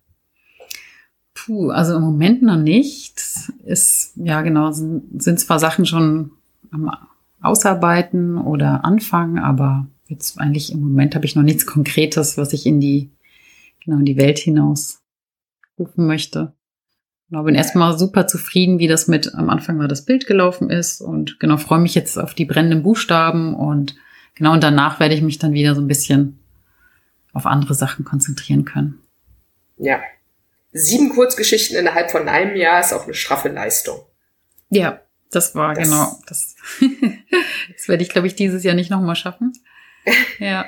[1.34, 3.22] Puh, also im Moment noch nicht.
[3.64, 6.32] Ist, ja genau, sind, sind zwar Sachen schon
[6.72, 6.92] am
[7.42, 12.66] Ausarbeiten oder Anfangen, aber jetzt eigentlich im Moment habe ich noch nichts Konkretes, was ich
[12.66, 13.10] in die,
[13.84, 15.02] genau, in die Welt hinaus
[15.80, 16.54] rufen möchte.
[17.30, 21.02] Genau, bin erstmal super zufrieden, wie das mit am Anfang war das Bild gelaufen ist
[21.02, 23.96] und genau freue mich jetzt auf die brennenden Buchstaben und
[24.36, 26.41] genau und danach werde ich mich dann wieder so ein bisschen
[27.34, 29.02] auf andere Sachen konzentrieren können.
[29.78, 30.00] Ja.
[30.74, 34.00] Sieben Kurzgeschichten innerhalb von einem Jahr ist auch eine straffe Leistung.
[34.70, 35.02] Ja,
[35.32, 36.56] das war das, genau das.
[37.76, 39.54] das werde ich, glaube ich, dieses Jahr nicht nochmal schaffen.
[40.40, 40.66] Ja.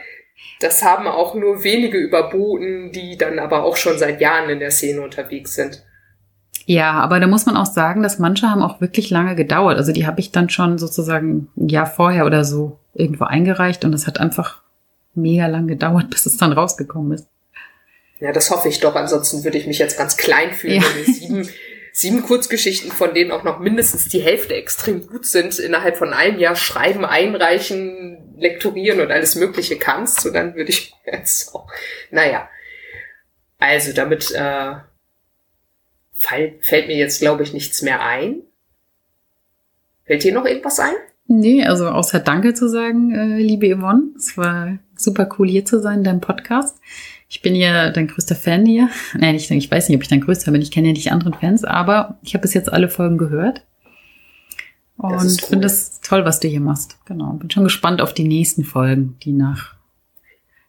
[0.60, 4.72] Das haben auch nur wenige überboten, die dann aber auch schon seit Jahren in der
[4.72, 5.84] Szene unterwegs sind.
[6.66, 9.78] Ja, aber da muss man auch sagen, dass manche haben auch wirklich lange gedauert.
[9.78, 13.94] Also die habe ich dann schon sozusagen ein Jahr vorher oder so irgendwo eingereicht und
[13.94, 14.62] es hat einfach
[15.16, 17.28] mega lang gedauert, bis es dann rausgekommen ist.
[18.20, 18.96] Ja, das hoffe ich doch.
[18.96, 20.84] Ansonsten würde ich mich jetzt ganz klein fühlen, ja.
[20.84, 21.50] wenn wir sieben,
[21.94, 26.40] sieben Kurzgeschichten, von denen auch noch mindestens die Hälfte extrem gut sind, innerhalb von einem
[26.40, 30.26] Jahr schreiben, einreichen, lektorieren und alles Mögliche kannst.
[30.26, 31.68] Und dann würde ich jetzt auch,
[32.12, 32.50] naja.
[33.60, 34.76] Also damit äh,
[36.18, 38.42] fall, fällt mir jetzt, glaube ich, nichts mehr ein.
[40.06, 40.96] Fällt dir noch irgendwas ein?
[41.28, 44.14] Nee, also außer Danke zu sagen, äh, liebe Yvonne.
[44.18, 46.78] Es war super cool hier zu sein, dein Podcast.
[47.30, 48.90] Ich bin ja dein größter Fan hier.
[49.18, 50.62] Nein, ich, ich weiß nicht, ob ich dein größter bin.
[50.62, 53.64] Ich kenne ja nicht anderen Fans, aber ich habe bis jetzt alle Folgen gehört.
[54.98, 55.48] Und cool.
[55.50, 56.98] finde es toll, was du hier machst.
[57.06, 57.34] Genau.
[57.34, 59.76] Bin schon gespannt auf die nächsten Folgen, die nach,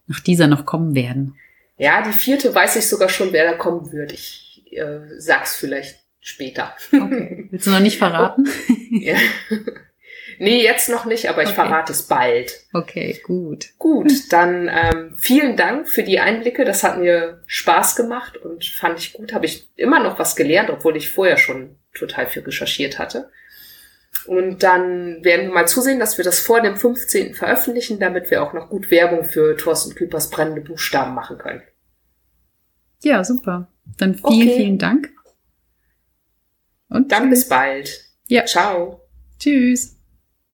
[0.06, 1.34] nach dieser noch kommen werden.
[1.76, 4.12] Ja, die vierte weiß ich sogar schon, wer da kommen wird.
[4.12, 6.72] Ich äh, sag's vielleicht später.
[6.92, 7.48] Okay.
[7.50, 8.48] Willst du noch nicht verraten?
[8.90, 9.16] ja.
[10.38, 11.56] Nee, jetzt noch nicht, aber ich okay.
[11.56, 12.52] verrate es bald.
[12.72, 13.70] Okay, gut.
[13.78, 16.64] Gut, dann ähm, vielen Dank für die Einblicke.
[16.64, 19.32] Das hat mir Spaß gemacht und fand ich gut.
[19.32, 23.30] Habe ich immer noch was gelernt, obwohl ich vorher schon total viel recherchiert hatte.
[24.26, 27.34] Und dann werden wir mal zusehen, dass wir das vor dem 15.
[27.34, 31.62] veröffentlichen, damit wir auch noch gut Werbung für Thorsten Küpers brennende Buchstaben machen können.
[33.02, 33.68] Ja, super.
[33.98, 34.56] Dann vielen, okay.
[34.56, 35.10] vielen Dank.
[36.88, 37.40] Und dann tschüss.
[37.40, 38.04] bis bald.
[38.28, 38.46] Ja.
[38.46, 39.02] Ciao.
[39.38, 39.93] Tschüss.